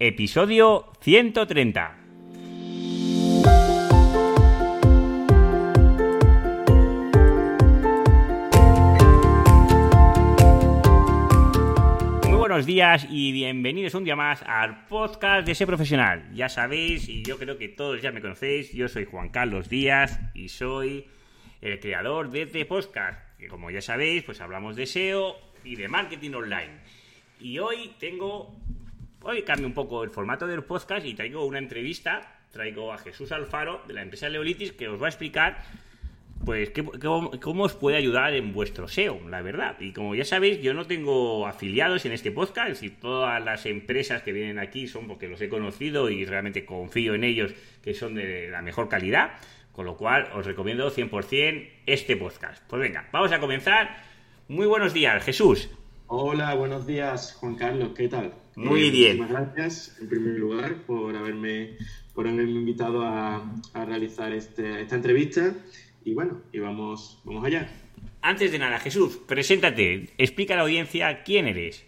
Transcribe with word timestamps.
Episodio 0.00 0.92
130. 1.00 1.96
Muy 12.28 12.36
buenos 12.36 12.64
días 12.64 13.08
y 13.10 13.32
bienvenidos 13.32 13.94
un 13.94 14.04
día 14.04 14.14
más 14.14 14.44
al 14.46 14.86
podcast 14.86 15.44
de 15.44 15.50
ese 15.50 15.66
profesional. 15.66 16.30
Ya 16.32 16.48
sabéis, 16.48 17.08
y 17.08 17.24
yo 17.24 17.36
creo 17.36 17.58
que 17.58 17.66
todos 17.66 18.00
ya 18.00 18.12
me 18.12 18.20
conocéis, 18.20 18.72
yo 18.72 18.86
soy 18.86 19.04
Juan 19.04 19.30
Carlos 19.30 19.68
Díaz 19.68 20.20
y 20.32 20.48
soy 20.48 21.08
el 21.60 21.80
creador 21.80 22.30
de 22.30 22.42
este 22.42 22.64
podcast. 22.66 23.36
Que 23.36 23.48
como 23.48 23.68
ya 23.72 23.82
sabéis, 23.82 24.22
pues 24.22 24.40
hablamos 24.40 24.76
de 24.76 24.86
SEO 24.86 25.34
y 25.64 25.74
de 25.74 25.88
marketing 25.88 26.34
online. 26.34 26.78
Y 27.40 27.58
hoy 27.58 27.94
tengo 27.98 28.56
Hoy 29.22 29.42
cambio 29.42 29.66
un 29.66 29.74
poco 29.74 30.04
el 30.04 30.10
formato 30.10 30.46
del 30.46 30.62
podcast 30.62 31.04
y 31.04 31.14
traigo 31.14 31.44
una 31.44 31.58
entrevista. 31.58 32.40
Traigo 32.52 32.92
a 32.92 32.98
Jesús 32.98 33.32
Alfaro 33.32 33.82
de 33.86 33.94
la 33.94 34.02
empresa 34.02 34.28
Leolitis 34.28 34.72
que 34.72 34.88
os 34.88 35.00
va 35.00 35.06
a 35.06 35.10
explicar 35.10 35.58
pues 36.44 36.70
cómo, 37.00 37.64
os 37.64 37.74
puede 37.74 37.96
ayudar 37.96 38.32
en 38.32 38.52
vuestro 38.52 38.86
SEO, 38.88 39.20
la 39.28 39.42
verdad. 39.42 39.76
Y 39.80 39.92
como 39.92 40.14
ya 40.14 40.24
sabéis, 40.24 40.62
yo 40.62 40.72
no 40.72 40.86
tengo 40.86 41.46
afiliados 41.46 42.06
en 42.06 42.12
este 42.12 42.30
podcast, 42.30 42.68
decir, 42.68 42.98
todas 43.00 43.44
las 43.44 43.66
empresas 43.66 44.22
que 44.22 44.32
vienen 44.32 44.58
aquí 44.58 44.86
son 44.86 45.08
porque 45.08 45.28
los 45.28 45.40
he 45.40 45.48
conocido 45.48 46.08
y 46.08 46.24
realmente 46.24 46.64
confío 46.64 47.14
en 47.14 47.24
ellos 47.24 47.52
que 47.82 47.92
son 47.92 48.14
de 48.14 48.48
la 48.48 48.62
mejor 48.62 48.88
calidad, 48.88 49.32
con 49.72 49.84
lo 49.84 49.96
cual 49.96 50.30
os 50.34 50.46
recomiendo 50.46 50.90
100% 50.90 51.68
este 51.86 52.16
podcast. 52.16 52.62
Pues 52.68 52.80
venga, 52.80 53.08
vamos 53.12 53.32
a 53.32 53.40
comenzar. 53.40 54.02
Muy 54.46 54.66
buenos 54.66 54.94
días, 54.94 55.22
Jesús. 55.24 55.68
Hola, 56.08 56.54
buenos 56.54 56.86
días, 56.86 57.34
Juan 57.34 57.54
Carlos, 57.54 57.90
¿qué 57.94 58.08
tal? 58.08 58.32
Muy 58.56 58.90
bien. 58.90 59.18
Muchísimas 59.18 59.30
gracias, 59.30 59.96
en 60.00 60.08
primer 60.08 60.38
lugar, 60.38 60.86
por 60.86 61.14
haberme, 61.14 61.76
por 62.14 62.26
haberme 62.26 62.50
invitado 62.50 63.02
a, 63.02 63.52
a 63.74 63.84
realizar 63.84 64.32
este- 64.32 64.80
esta 64.82 64.96
entrevista. 64.96 65.54
Y 66.04 66.14
bueno, 66.14 66.40
y 66.52 66.60
vamos, 66.60 67.20
vamos 67.24 67.44
allá. 67.44 67.68
Antes 68.22 68.50
de 68.50 68.58
nada, 68.58 68.78
Jesús, 68.80 69.20
preséntate, 69.28 70.08
explica 70.16 70.54
a 70.54 70.56
la 70.56 70.62
audiencia 70.62 71.22
quién 71.24 71.46
eres. 71.46 71.84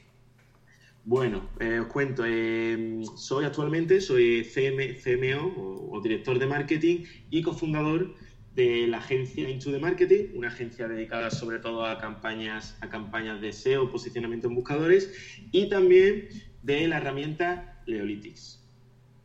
Bueno, 1.04 1.48
eh, 1.58 1.78
os 1.80 1.86
cuento, 1.86 2.24
eh, 2.26 3.00
soy 3.16 3.46
actualmente, 3.46 4.02
soy 4.02 4.44
CM, 4.44 4.96
CMO 4.96 5.46
o, 5.56 5.96
o 5.96 6.00
director 6.02 6.38
de 6.38 6.46
marketing 6.46 7.04
y 7.30 7.40
cofundador 7.40 8.14
de 8.60 8.86
la 8.86 8.98
agencia 8.98 9.48
Into 9.48 9.72
the 9.72 9.78
Marketing, 9.78 10.26
una 10.34 10.48
agencia 10.48 10.86
dedicada 10.86 11.30
sobre 11.30 11.60
todo 11.60 11.86
a 11.86 11.98
campañas, 11.98 12.76
a 12.82 12.90
campañas 12.90 13.40
de 13.40 13.52
SEO, 13.52 13.90
posicionamiento 13.90 14.48
en 14.48 14.54
buscadores 14.54 15.10
y 15.50 15.68
también 15.70 16.28
de 16.62 16.86
la 16.86 16.98
herramienta 16.98 17.80
Leolitics. 17.86 18.62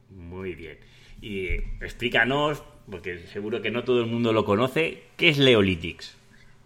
Muy 0.09 0.55
bien. 0.55 0.77
Y 1.21 1.47
explícanos, 1.81 2.63
porque 2.89 3.19
seguro 3.27 3.61
que 3.61 3.71
no 3.71 3.83
todo 3.83 3.99
el 3.99 4.05
mundo 4.07 4.31
lo 4.31 4.45
conoce, 4.45 5.03
¿qué 5.17 5.29
es 5.29 5.37
Leolitics? 5.37 6.15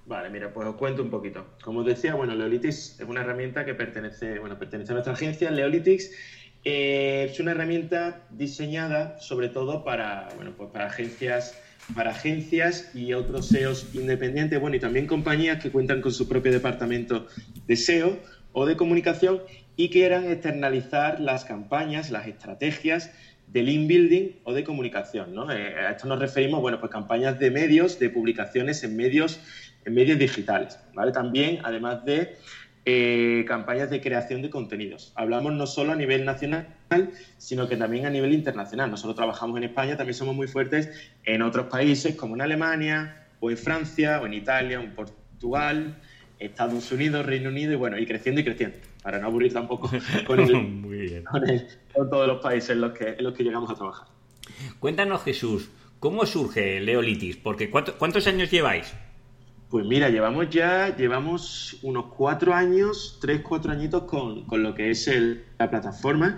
Vale, 0.05 0.29
mira, 0.29 0.53
pues 0.53 0.67
os 0.67 0.75
cuento 0.75 1.01
un 1.01 1.09
poquito. 1.09 1.45
Como 1.63 1.79
os 1.79 1.85
decía, 1.87 2.13
bueno, 2.13 2.35
Leolitics 2.35 2.99
es 2.99 3.07
una 3.07 3.21
herramienta 3.21 3.65
que 3.65 3.73
pertenece, 3.73 4.37
bueno, 4.39 4.59
pertenece 4.59 4.91
a 4.91 4.93
nuestra 4.93 5.13
agencia, 5.13 5.49
Leolitics. 5.49 6.11
eh, 6.65 7.29
es 7.31 7.39
una 7.39 7.51
herramienta 7.51 8.27
diseñada 8.29 9.17
sobre 9.19 9.47
todo 9.49 9.83
para, 9.83 10.29
bueno, 10.35 10.53
pues 10.57 10.69
para 10.71 10.87
agencias, 10.87 11.57
para 11.95 12.11
agencias 12.11 12.91
y 12.93 13.13
otros 13.13 13.47
SEOs 13.47 13.87
independientes, 13.93 14.59
bueno, 14.59 14.75
y 14.75 14.79
también 14.79 15.07
compañías 15.07 15.61
que 15.61 15.71
cuentan 15.71 16.01
con 16.01 16.11
su 16.11 16.27
propio 16.27 16.51
departamento 16.51 17.27
de 17.67 17.75
SEO 17.75 18.17
o 18.53 18.65
de 18.65 18.75
comunicación 18.75 19.41
y 19.75 19.89
quieran 19.89 20.29
externalizar 20.29 21.19
las 21.19 21.45
campañas, 21.45 22.11
las 22.11 22.27
estrategias 22.27 23.11
de 23.47 23.63
link 23.63 23.87
building 23.87 24.31
o 24.43 24.53
de 24.53 24.63
comunicación. 24.63 25.33
Eh, 25.51 25.73
a 25.87 25.91
esto 25.91 26.07
nos 26.07 26.19
referimos, 26.19 26.61
bueno, 26.61 26.79
pues 26.79 26.91
campañas 26.91 27.39
de 27.39 27.49
medios, 27.49 27.97
de 27.99 28.09
publicaciones 28.09 28.83
en 28.83 28.95
medios, 28.95 29.39
en 29.85 29.93
medios 29.93 30.19
digitales, 30.19 30.79
¿vale? 30.93 31.11
También, 31.11 31.59
además 31.63 32.05
de 32.05 32.37
eh, 32.91 33.45
campañas 33.47 33.89
de 33.91 34.01
creación 34.01 34.41
de 34.41 34.49
contenidos. 34.49 35.11
Hablamos 35.15 35.53
no 35.53 35.67
solo 35.67 35.91
a 35.91 35.95
nivel 35.95 36.25
nacional, 36.25 36.67
sino 37.37 37.67
que 37.69 37.77
también 37.77 38.05
a 38.05 38.09
nivel 38.09 38.33
internacional. 38.33 38.89
Nosotros 38.89 39.15
trabajamos 39.15 39.57
en 39.57 39.65
España, 39.65 39.95
también 39.95 40.15
somos 40.15 40.35
muy 40.35 40.47
fuertes 40.47 40.89
en 41.23 41.41
otros 41.43 41.67
países 41.67 42.15
como 42.15 42.35
en 42.35 42.41
Alemania, 42.41 43.27
o 43.39 43.51
en 43.51 43.57
Francia, 43.57 44.19
o 44.21 44.25
en 44.25 44.33
Italia, 44.33 44.79
o 44.79 44.83
en 44.83 44.95
Portugal, 44.95 45.97
Estados 46.39 46.91
Unidos, 46.91 47.25
Reino 47.25 47.49
Unido, 47.49 47.73
y 47.73 47.75
bueno, 47.75 47.97
y 47.99 48.05
creciendo 48.05 48.41
y 48.41 48.43
creciendo, 48.43 48.77
para 49.03 49.19
no 49.19 49.27
aburrir 49.27 49.53
tampoco 49.53 49.89
con, 50.27 50.39
el- 50.39 50.53
Muy 50.55 50.97
bien. 50.97 51.23
con 51.25 51.47
el- 51.49 51.67
con 51.93 52.09
todos 52.09 52.27
los 52.27 52.41
países 52.41 52.71
en 52.71 52.81
los 52.81 52.93
que, 52.93 53.09
en 53.09 53.23
los 53.23 53.33
que 53.33 53.43
llegamos 53.43 53.69
a 53.69 53.75
trabajar. 53.75 54.07
Cuéntanos, 54.79 55.23
Jesús, 55.23 55.69
¿cómo 55.99 56.25
surge 56.25 56.79
Leolitis? 56.79 57.37
Porque 57.37 57.69
¿cuánto- 57.69 57.97
¿cuántos 57.97 58.25
años 58.27 58.49
lleváis? 58.49 58.93
Pues 59.69 59.85
mira, 59.85 60.09
llevamos 60.09 60.49
ya, 60.49 60.89
llevamos 60.95 61.77
unos 61.81 62.05
cuatro 62.09 62.53
años, 62.55 63.17
tres, 63.19 63.39
cuatro 63.41 63.71
añitos 63.71 64.03
con, 64.03 64.43
con 64.45 64.63
lo 64.63 64.73
que 64.73 64.89
es 64.89 65.07
el- 65.07 65.39
la 65.59 65.69
plataforma 65.69 66.37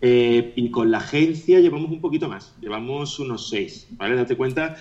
eh, 0.00 0.50
y 0.54 0.70
con 0.70 0.90
la 0.90 0.98
agencia 0.98 1.60
llevamos 1.60 1.90
un 1.90 2.00
poquito 2.00 2.28
más, 2.28 2.54
llevamos 2.58 3.18
unos 3.20 3.48
seis, 3.48 3.86
¿vale? 3.90 4.16
Date 4.16 4.36
cuenta, 4.36 4.74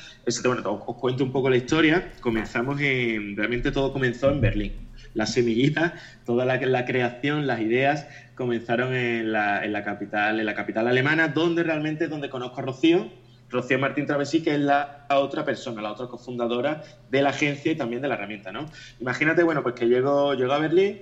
bueno, 0.45 0.61
os, 0.66 0.95
cuento 0.97 1.23
un 1.23 1.31
poco 1.31 1.50
la 1.50 1.57
historia, 1.57 2.06
comenzamos 2.22 2.79
en, 2.81 3.35
realmente 3.38 3.72
todo 3.72 3.91
comenzó 3.91 4.29
en 4.29 4.41
Berlín, 4.41 4.75
la 5.13 5.25
semillita, 5.27 5.94
toda 6.25 6.45
la, 6.45 6.85
creación, 6.85 7.47
las 7.47 7.62
ideas 7.62 8.07
comenzaron 8.33 8.94
en 8.94 9.31
la, 9.31 9.63
en 9.66 9.72
la 9.73 9.83
capital, 9.83 10.39
en 10.39 10.45
la 10.45 10.53
capital 10.56 10.88
alemana, 10.88 11.27
donde 11.29 11.63
realmente 11.63 12.07
donde 12.09 12.29
conozco 12.29 12.59
a 12.62 12.63
Rocío, 12.63 13.12
Rocío 13.50 13.79
Martín 13.79 14.06
Travesí, 14.06 14.41
que 14.41 14.53
es 14.56 14.59
la 14.59 15.06
otra 15.09 15.44
persona, 15.44 15.81
la 15.81 15.91
otra 15.91 16.07
cofundadora 16.07 16.81
de 17.09 17.22
la 17.22 17.29
agencia 17.29 17.72
y 17.72 17.75
también 17.75 18.01
de 18.01 18.07
la 18.07 18.16
herramienta, 18.16 18.51
¿no? 18.51 18.66
Imagínate, 19.00 19.44
bueno, 19.44 19.61
pues 19.63 19.75
que 19.75 19.85
llego, 19.88 20.33
llego 20.33 20.53
a 20.53 20.59
Berlín, 20.59 21.00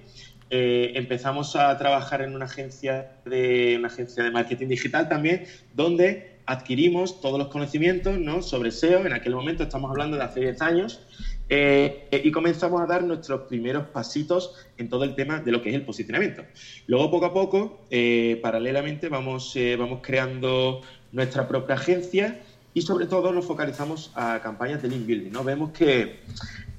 eh, 0.50 0.92
empezamos 0.96 1.56
a 1.56 1.76
trabajar 1.78 2.22
en 2.22 2.36
una 2.36 2.46
agencia 2.46 3.08
de 3.26 3.76
una 3.78 3.88
agencia 3.88 4.24
de 4.24 4.31
marketing 4.31 4.68
digital 4.68 5.08
también, 5.08 5.42
donde 5.72 6.22
adquirimos 6.46 7.20
todos 7.22 7.40
los 7.40 7.48
conocimientos 7.48 8.20
¿no? 8.20 8.42
sobre 8.42 8.72
SEO. 8.72 9.06
En 9.06 9.14
aquel 9.14 9.34
momento 9.34 9.64
estamos 9.64 9.90
hablando 9.90 10.18
de 10.18 10.24
hace 10.24 10.42
10 10.42 10.62
años. 10.62 11.02
eh, 11.50 11.90
y 12.12 12.31
comenzamos 12.31 12.81
a 12.81 12.86
dar 12.86 13.04
nuestros 13.04 13.42
primeros 13.48 13.86
pasitos 13.88 14.52
en 14.78 14.90
todo 14.90 15.04
el 15.04 15.16
tema 15.16 15.40
de 15.40 15.52
lo 15.52 15.62
que 15.62 15.70
es 15.70 15.75
el 15.75 15.84
posicionamiento. 15.84 16.48
Luego, 16.86 17.10
poco 17.10 17.25
a 17.25 17.34
poco, 17.34 17.75
eh, 17.90 18.38
paralelamente, 18.42 19.10
vamos, 19.10 19.54
vamos 19.78 20.00
creando 20.02 20.80
nuestra 21.13 21.47
propia 21.47 21.75
agencia 21.75 22.41
y 22.74 22.81
sobre 22.81 23.06
todo 23.06 23.31
nos 23.31 23.46
focalizamos 23.46 24.12
a 24.16 24.41
campañas 24.41 24.81
de 24.81 24.90
link 24.90 25.06
building. 25.06 25.31
¿no? 25.31 25.44
Vemos 25.44 25.72
que, 25.72 26.19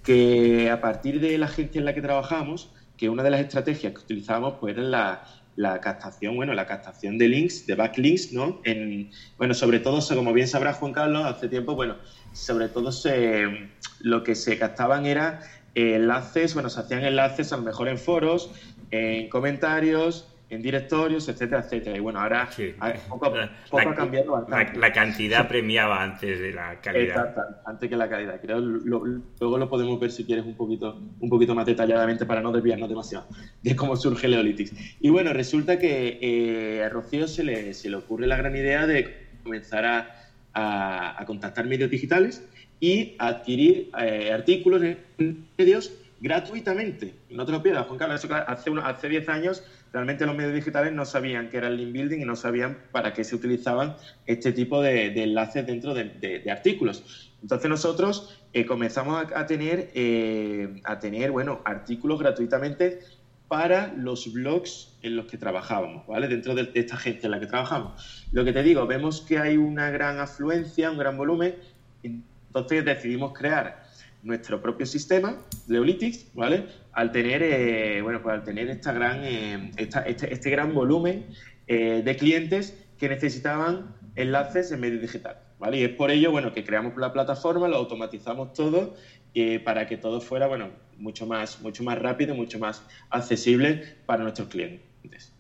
que 0.03 0.71
a 0.71 0.81
partir 0.81 1.21
de 1.21 1.39
la 1.39 1.47
agencia 1.47 1.79
en 1.79 1.87
la 1.87 1.95
que 1.95 2.03
trabajamos, 2.03 2.71
que 2.99 3.09
una 3.09 3.23
de 3.23 3.31
las 3.31 3.41
estrategias 3.41 3.95
que 3.95 4.01
utilizábamos 4.01 4.55
pues, 4.61 4.77
era 4.77 4.83
la, 4.83 5.25
la 5.57 5.81
captación, 5.81 6.37
bueno, 6.37 6.53
la 6.53 6.67
captación 6.67 7.17
de 7.17 7.29
links, 7.29 7.67
de 7.67 7.75
backlinks, 7.75 8.33
¿no? 8.33 8.61
En, 8.65 9.11
bueno, 9.39 9.55
sobre 9.55 9.79
todo, 9.79 10.01
como 10.15 10.33
bien 10.33 10.49
sabrá 10.49 10.73
Juan 10.75 10.93
Carlos, 10.93 11.25
hace 11.25 11.49
tiempo, 11.49 11.75
bueno, 11.75 11.97
sobre 12.33 12.69
todo 12.69 12.91
se, 12.91 13.71
lo 14.01 14.25
que 14.25 14.35
se 14.35 14.59
captaban 14.59 15.07
era 15.07 15.41
enlaces, 15.75 16.55
bueno, 16.55 16.71
se 16.71 16.81
hacían 16.81 17.05
enlaces 17.05 17.53
a 17.53 17.57
lo 17.57 17.63
mejor 17.63 17.89
en 17.89 17.99
foros, 17.99 18.51
en 18.91 19.29
comentarios, 19.29 20.29
en 20.55 20.63
directorios, 20.63 21.29
etcétera, 21.29 21.63
etcétera. 21.63 21.97
Y 21.97 22.01
bueno, 22.01 22.21
ahora 22.21 22.49
Sí. 22.51 22.75
a- 22.81 22.93
poco, 23.09 23.35
La- 23.35 23.51
ha 23.91 23.95
cambiado 23.95 24.27
La, 24.35 24.41
bastante. 24.41 24.79
la 24.79 24.93
cantidad 24.93 25.49
premiaba 25.49 26.03
antes 26.03 26.39
de 26.41 26.53
la 26.53 26.81
calidad. 26.81 27.29
Exacto, 27.29 27.43
antes 27.67 27.89
que 27.91 27.97
la 27.97 28.09
calidad. 28.09 28.41
Creo 28.41 28.61
lo- 28.61 29.05
luego 29.05 29.59
lo 29.59 29.69
podemos 29.69 29.99
ver 30.01 30.11
si 30.11 30.25
quieres 30.25 30.45
un 30.45 30.55
poquito, 30.57 30.99
un 31.21 31.29
poquito 31.29 31.55
más 31.55 31.67
detalladamente 31.67 32.25
para 32.27 32.41
no 32.41 32.53
desviarnos 32.53 32.89
demasiado 32.89 33.27
de 33.63 33.77
cómo 33.77 33.97
surge 33.97 34.29
Leolitics. 34.29 34.73
Y 35.01 35.11
bueno, 35.11 35.33
resulta 35.33 35.79
que 35.79 36.19
eh, 36.21 36.85
a 36.85 36.89
Rocío 36.89 37.27
se 37.29 37.45
le, 37.45 37.75
se 37.75 37.91
le 37.91 37.97
ocurre 37.97 38.27
la 38.27 38.37
gran 38.37 38.55
idea 38.57 38.87
de 38.87 39.27
comenzar 39.43 39.85
a, 39.85 40.17
a- 40.55 41.21
a 41.21 41.25
contactar 41.27 41.67
medios 41.67 41.91
digitales 41.91 42.47
y 42.81 43.17
a 43.19 43.29
adquirir 43.29 43.91
eh, 44.01 44.31
artículos 44.33 44.83
en 44.83 45.47
medios 45.59 45.93
gratuitamente. 46.21 47.15
No 47.31 47.45
te 47.45 47.53
lo 47.53 47.63
pierdas, 47.63 47.87
Juan 47.87 47.99
Carlos. 47.99 48.25
Eso, 48.25 48.35
hace, 48.35 48.71
uno- 48.71 48.85
hace 48.85 49.09
10 49.09 49.29
años 49.29 49.63
realmente 49.95 50.27
los 50.27 50.35
medios 50.35 50.53
digitales 50.53 50.93
no 50.93 51.05
sabían 51.05 51.49
qué 51.51 51.59
era 51.59 51.69
el 51.69 51.77
link 51.77 51.93
building 51.93 52.19
y 52.19 52.25
no 52.25 52.35
sabían 52.35 52.79
para 52.91 53.13
qué 53.13 53.23
se 53.23 53.37
utilizaban 53.37 53.95
este 54.27 54.51
tipo 54.51 54.83
de, 54.83 55.07
enlaces 55.23 55.65
dentro 55.65 55.95
de, 55.95 56.45
artículos. 56.51 57.31
Entonces 57.41 57.71
nosotros 57.71 58.37
eh, 58.53 58.67
comenzamos 58.67 59.25
a, 59.33 59.47
tener, 59.47 59.93
eh, 59.95 60.81
a 60.83 60.99
tener 60.99 61.31
bueno, 61.31 61.61
artículos 61.65 62.19
gratuitamente 62.19 62.99
para 63.47 63.95
los 63.97 64.33
blogs 64.33 64.97
en 65.03 65.15
los 65.15 65.27
que 65.27 65.39
trabajábamos, 65.39 66.05
¿vale? 66.09 66.27
Dentro 66.27 66.57
de, 66.57 66.73
esta 66.75 66.97
agencia 66.97 67.29
en 67.29 67.31
la 67.31 67.39
que 67.39 67.47
trabajamos. 67.47 68.27
Lo 68.33 68.45
que 68.45 68.53
te 68.53 68.65
digo, 68.65 68.89
vemos 68.89 69.21
que 69.21 69.39
hay 69.39 69.57
una 69.57 69.91
gran 69.91 70.19
afluencia, 70.19 70.91
un 70.91 70.99
gran 70.99 71.17
volumen, 71.17 71.55
entonces 72.03 72.85
decidimos 72.85 73.33
crear 73.33 73.85
nuestro 74.25 74.61
propio 74.61 74.87
sistema 74.87 75.37
de 75.69 75.75
Leolitics, 75.75 76.35
¿vale? 76.35 76.67
Al 76.95 77.13
tener, 77.13 77.43
eh, 77.43 78.01
bueno, 78.03 78.23
pues 78.23 78.35
al 78.35 78.45
tener 78.45 78.71
esta 78.71 78.93
gran, 78.93 79.21
eh, 79.25 79.73
este, 79.77 80.33
este 80.33 80.51
gran 80.51 80.73
volumen 80.75 81.27
eh, 81.67 82.03
de 82.05 82.17
clientes 82.17 82.79
que 82.99 83.09
necesitaban 83.09 83.97
enlaces 84.17 84.71
en 84.71 84.81
medio 84.81 85.01
digital. 85.01 85.39
¿vale? 85.59 85.79
Y 85.79 85.85
es 85.85 85.91
por 85.91 86.11
ello 86.11 86.31
bueno, 86.31 86.53
que 86.53 86.65
creamos 86.65 86.97
la 86.97 87.13
plataforma, 87.13 87.69
lo 87.69 87.77
automatizamos 87.77 88.53
todo 88.53 88.95
eh, 89.35 89.61
para 89.61 89.87
que 89.87 89.97
todo 89.97 90.21
fuera 90.21 90.47
bueno, 90.47 90.71
mucho, 90.99 91.27
más, 91.27 91.61
mucho 91.61 91.83
más 91.83 91.99
rápido, 91.99 92.35
mucho 92.35 92.59
más 92.59 92.83
accesible 93.11 93.97
para 94.07 94.23
nuestros 94.23 94.49
clientes. 94.49 95.34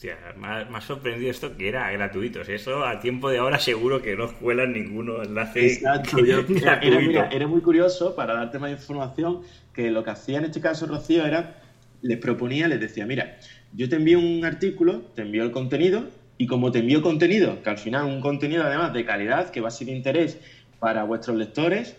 Hostia, 0.00 0.16
me 0.38 0.76
ha, 0.78 0.80
sorprendido 0.80 1.30
esto 1.30 1.58
que 1.58 1.68
era 1.68 1.90
gratuito. 1.92 2.40
Eso 2.40 2.86
a 2.86 3.00
tiempo 3.00 3.28
de 3.28 3.36
ahora 3.36 3.58
seguro 3.58 4.00
que 4.00 4.16
no 4.16 4.32
cuelan 4.32 4.72
ninguno 4.72 5.22
enlace 5.22 5.66
Exacto, 5.66 6.16
era, 6.24 7.28
era, 7.28 7.46
muy 7.46 7.60
curioso 7.60 8.16
para 8.16 8.32
darte 8.32 8.58
más 8.58 8.70
información 8.70 9.42
que 9.74 9.90
lo 9.90 10.02
que 10.02 10.08
hacía 10.08 10.38
en 10.38 10.46
este 10.46 10.58
caso 10.58 10.86
Rocío 10.86 11.26
era, 11.26 11.60
les 12.00 12.16
proponía, 12.16 12.66
les 12.66 12.80
decía, 12.80 13.04
mira, 13.04 13.36
yo 13.74 13.90
te 13.90 13.96
envío 13.96 14.18
un 14.18 14.42
artículo, 14.42 15.02
te 15.14 15.20
envío 15.20 15.42
el 15.42 15.50
contenido 15.50 16.08
y 16.38 16.46
como 16.46 16.72
te 16.72 16.78
envío 16.78 17.02
contenido, 17.02 17.62
que 17.62 17.68
al 17.68 17.76
final 17.76 18.06
un 18.06 18.22
contenido 18.22 18.64
además 18.64 18.94
de 18.94 19.04
calidad, 19.04 19.50
que 19.50 19.60
va 19.60 19.68
a 19.68 19.70
ser 19.70 19.88
de 19.88 19.92
interés 19.92 20.38
para 20.78 21.04
vuestros 21.04 21.36
lectores, 21.36 21.94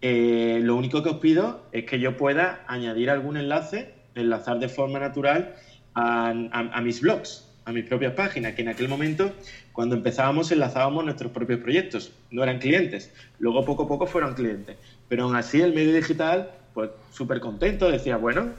eh, 0.00 0.58
lo 0.60 0.74
único 0.74 1.04
que 1.04 1.10
os 1.10 1.18
pido 1.18 1.68
es 1.70 1.84
que 1.84 2.00
yo 2.00 2.16
pueda 2.16 2.64
añadir 2.66 3.10
algún 3.10 3.36
enlace, 3.36 3.94
enlazar 4.16 4.58
de 4.58 4.68
forma 4.68 4.98
natural 4.98 5.54
a, 5.94 6.80
mis 6.82 7.00
blogs, 7.00 7.43
a 7.64 7.72
mis 7.72 7.84
propias 7.84 8.12
páginas, 8.12 8.54
que 8.54 8.62
en 8.62 8.68
aquel 8.68 8.88
momento, 8.88 9.32
cuando 9.72 9.96
empezábamos, 9.96 10.52
enlazábamos 10.52 11.04
nuestros 11.04 11.32
propios 11.32 11.60
proyectos, 11.60 12.12
no 12.30 12.42
eran 12.42 12.58
clientes. 12.58 13.12
Luego, 13.38 13.64
poco 13.64 13.84
a 13.84 13.88
poco, 13.88 14.06
fueron 14.06 14.34
clientes. 14.34 14.76
Pero 15.08 15.24
aún 15.24 15.36
así, 15.36 15.60
el 15.60 15.74
medio 15.74 15.94
digital, 15.94 16.50
pues 16.74 16.90
súper 17.12 17.40
contento, 17.40 17.90
decía, 17.90 18.16
bueno, 18.16 18.52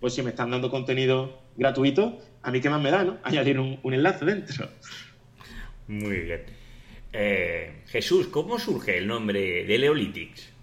pues 0.00 0.14
si 0.14 0.22
me 0.22 0.30
están 0.30 0.50
dando 0.50 0.70
contenido 0.70 1.40
gratuito, 1.56 2.20
a 2.42 2.50
mí 2.50 2.60
qué 2.60 2.70
más 2.70 2.82
me 2.82 2.90
da, 2.90 3.04
¿no? 3.04 3.18
Añadir 3.22 3.58
un, 3.58 3.78
enlace 3.84 4.24
dentro. 4.24 4.68
Muy 5.88 6.20
bien. 6.20 6.42
Eh, 7.12 7.82
Jesús, 7.86 8.28
¿cómo 8.28 8.58
surge 8.58 8.98
el 8.98 9.06
nombre 9.06 9.64
de 9.64 9.78
Leolitics? 9.78 10.55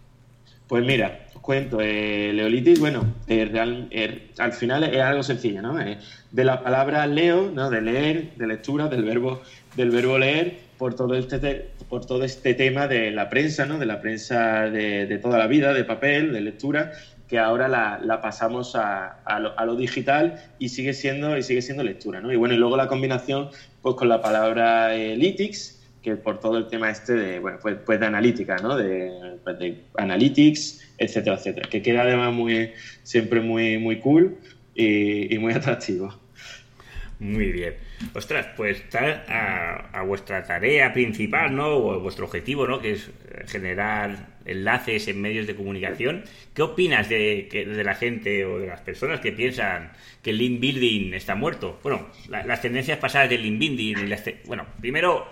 Pues 0.74 0.88
mira, 0.88 1.20
os 1.36 1.40
cuento, 1.40 1.82
eh, 1.82 2.32
Leolitics, 2.34 2.80
bueno, 2.80 3.06
eh, 3.28 4.32
al 4.40 4.54
final 4.54 4.84
es 4.84 5.02
algo 5.04 5.22
sencillo, 5.22 5.62
¿no? 5.62 5.76
de 5.76 6.44
la 6.44 6.64
palabra 6.64 7.06
leo, 7.06 7.52
¿no? 7.54 7.70
De 7.70 7.80
leer, 7.80 8.34
de 8.38 8.48
lectura, 8.48 8.88
del 8.88 9.04
verbo, 9.04 9.44
del 9.76 9.92
verbo 9.92 10.18
leer, 10.18 10.58
por 10.80 10.96
todo 10.96 11.14
este 11.14 11.70
por 11.88 12.08
todo 12.08 12.24
este 12.24 12.56
tema 12.56 12.88
de 12.88 13.12
la 13.12 13.30
prensa, 13.30 13.68
¿no? 13.68 13.78
De 13.78 13.86
la 13.86 14.02
prensa 14.02 14.62
de, 14.62 15.20
toda 15.22 15.38
la 15.38 15.46
vida, 15.46 15.74
de 15.74 15.84
papel, 15.84 16.34
de 16.34 16.42
lectura, 16.42 16.94
que 17.28 17.38
ahora 17.38 17.68
la, 17.68 18.20
pasamos 18.24 18.76
a, 18.76 19.20
lo, 19.40 19.76
digital 19.76 20.42
y 20.58 20.70
sigue 20.70 20.96
siendo 20.96 21.38
y 21.38 21.44
sigue 21.44 21.62
siendo 21.62 21.84
lectura, 21.84 22.20
¿no? 22.20 22.34
Y 22.34 22.36
bueno, 22.36 22.56
y 22.56 22.58
luego 22.58 22.78
la 22.78 22.88
combinación 22.88 23.52
pues 23.84 23.94
con 23.94 24.10
la 24.10 24.24
palabra 24.24 24.96
eh, 24.96 25.16
lytics, 25.18 25.83
que 26.04 26.18
por 26.18 26.40
todo 26.40 26.58
el 26.58 26.68
tema 26.68 26.90
este 26.90 27.14
de, 27.14 27.40
bueno, 27.40 27.58
pues, 27.62 27.78
pues 27.86 28.00
de 28.00 28.06
analítica, 28.06 28.58
¿no? 28.58 28.76
De, 28.76 29.38
pues 29.44 29.58
de, 29.58 29.84
analytics, 29.98 30.94
etcétera, 30.98 31.38
etcétera, 31.38 31.70
que 31.70 31.82
queda 31.82 32.02
además 32.02 32.34
muy, 32.34 32.72
siempre 33.04 33.40
muy, 33.40 33.78
muy 33.78 34.00
cool 34.00 34.38
y, 34.76 35.38
muy 35.40 35.54
atractivo. 35.56 36.14
Muy 37.20 37.54
bien. 37.54 37.76
Ostras, 38.14 38.48
pues 38.58 38.84
a, 38.96 39.98
a, 39.98 40.04
vuestra 40.04 40.44
tarea 40.44 40.92
principal, 40.92 41.56
¿no? 41.56 41.78
O 41.78 42.00
vuestro 42.02 42.26
objetivo, 42.26 42.68
¿no? 42.68 42.82
Que 42.82 42.92
es 42.92 43.10
generar 43.46 44.34
enlaces 44.46 45.08
en 45.08 45.22
medios 45.22 45.48
de 45.48 45.56
comunicación. 45.56 46.24
¿Qué 46.54 46.64
opinas 46.64 47.08
de, 47.08 47.48
de 47.50 47.84
la 47.84 47.96
gente 47.96 48.44
o 48.44 48.60
de 48.60 48.68
las 48.68 48.82
personas 48.82 49.22
que 49.22 49.32
piensan 49.32 49.94
que 50.22 50.32
el 50.32 50.38
link 50.38 50.60
building 50.60 51.14
está 51.14 51.36
muerto? 51.36 51.80
Bueno, 51.82 52.10
las 52.28 52.62
tendencias 52.62 52.98
pasadas 52.98 53.30
del 53.30 53.42
link 53.42 53.58
building. 53.58 53.96
bueno, 54.46 54.66
primero, 54.82 55.26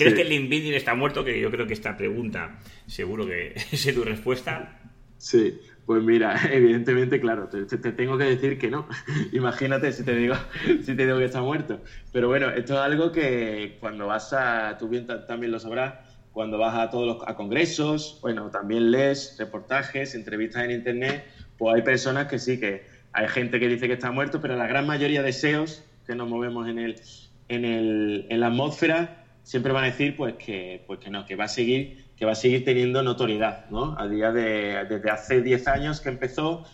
¿crees 0.00 0.14
que 0.14 0.22
el 0.22 0.28
link 0.28 0.48
building 0.48 0.72
está 0.72 0.94
muerto? 0.94 1.24
Que 1.24 1.40
yo 1.40 1.50
creo 1.50 1.66
que 1.66 1.74
esta 1.74 1.96
pregunta 1.96 2.58
seguro 2.86 3.26
que 3.26 3.54
es 3.72 3.94
tu 3.94 4.02
respuesta. 4.02 4.80
Sí, 5.18 5.60
pues 5.84 6.02
mira, 6.02 6.40
evidentemente, 6.52 7.20
claro, 7.20 7.48
te, 7.48 7.64
tengo 7.92 8.16
que 8.16 8.24
decir 8.24 8.58
que 8.58 8.70
no. 8.70 8.88
Imagínate 9.32 9.92
si 9.92 10.04
te 10.04 10.14
digo 10.14 10.34
si 10.82 10.94
te 10.96 11.04
digo 11.04 11.18
que 11.18 11.24
está 11.24 11.42
muerto. 11.42 11.80
Pero 12.12 12.28
bueno, 12.28 12.48
esto 12.50 12.74
es 12.74 12.80
algo 12.80 13.12
que 13.12 13.76
cuando 13.80 14.06
vas 14.06 14.32
a, 14.32 14.76
tú 14.78 14.88
bien 14.88 15.06
también 15.26 15.52
lo 15.52 15.58
sabrás, 15.58 15.94
cuando 16.32 16.58
vas 16.58 16.78
a 16.78 16.90
todos 16.90 17.06
los 17.06 17.28
a 17.28 17.34
congresos, 17.34 18.18
bueno, 18.22 18.50
también 18.50 18.90
lees 18.90 19.36
reportajes, 19.38 20.14
entrevistas 20.14 20.64
en 20.64 20.70
internet, 20.70 21.26
pues 21.58 21.74
hay 21.74 21.82
personas 21.82 22.28
que 22.28 22.38
sí, 22.38 22.58
que 22.58 22.86
hay 23.12 23.28
gente 23.28 23.58
que 23.58 23.68
dice 23.68 23.88
que 23.88 23.94
está 23.94 24.12
muerto, 24.12 24.40
pero 24.40 24.56
la 24.56 24.66
gran 24.66 24.86
mayoría 24.86 25.22
de 25.22 25.32
SEOs 25.32 25.84
que 26.06 26.14
nos 26.14 26.28
movemos 26.28 26.68
en 26.68 26.78
el, 26.78 27.00
en, 27.48 27.64
el, 27.64 28.26
en 28.30 28.40
la 28.40 28.46
atmósfera 28.46 29.19
siempre 29.50 29.72
van 29.72 29.82
a 29.82 29.86
decir 29.88 30.14
pues 30.14 30.34
que, 30.34 30.80
pues 30.86 31.00
que 31.00 31.10
no, 31.10 31.26
que 31.26 31.34
va 31.34 31.46
a 31.46 31.48
seguir, 31.48 32.04
que 32.16 32.24
va 32.24 32.32
a 32.32 32.36
seguir 32.36 32.64
teniendo 32.64 33.02
notoriedad, 33.02 33.68
¿no? 33.68 33.98
A 33.98 34.06
día 34.06 34.30
de, 34.30 34.84
desde 34.88 35.10
hace 35.10 35.42
10 35.42 35.66
años 35.66 36.00
que 36.00 36.08
empezó 36.08 36.64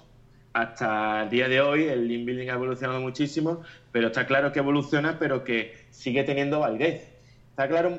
hasta 0.52 1.22
el 1.22 1.30
día 1.30 1.48
de 1.48 1.62
hoy 1.62 1.84
el 1.84 2.06
link 2.06 2.26
building 2.26 2.50
ha 2.50 2.52
evolucionado 2.52 3.00
muchísimo, 3.00 3.62
pero 3.92 4.08
está 4.08 4.26
claro 4.26 4.52
que 4.52 4.58
evoluciona, 4.58 5.18
pero 5.18 5.42
que 5.42 5.86
sigue 5.88 6.22
teniendo 6.24 6.60
validez. 6.60 7.14
Está 7.48 7.66
claro 7.66 7.98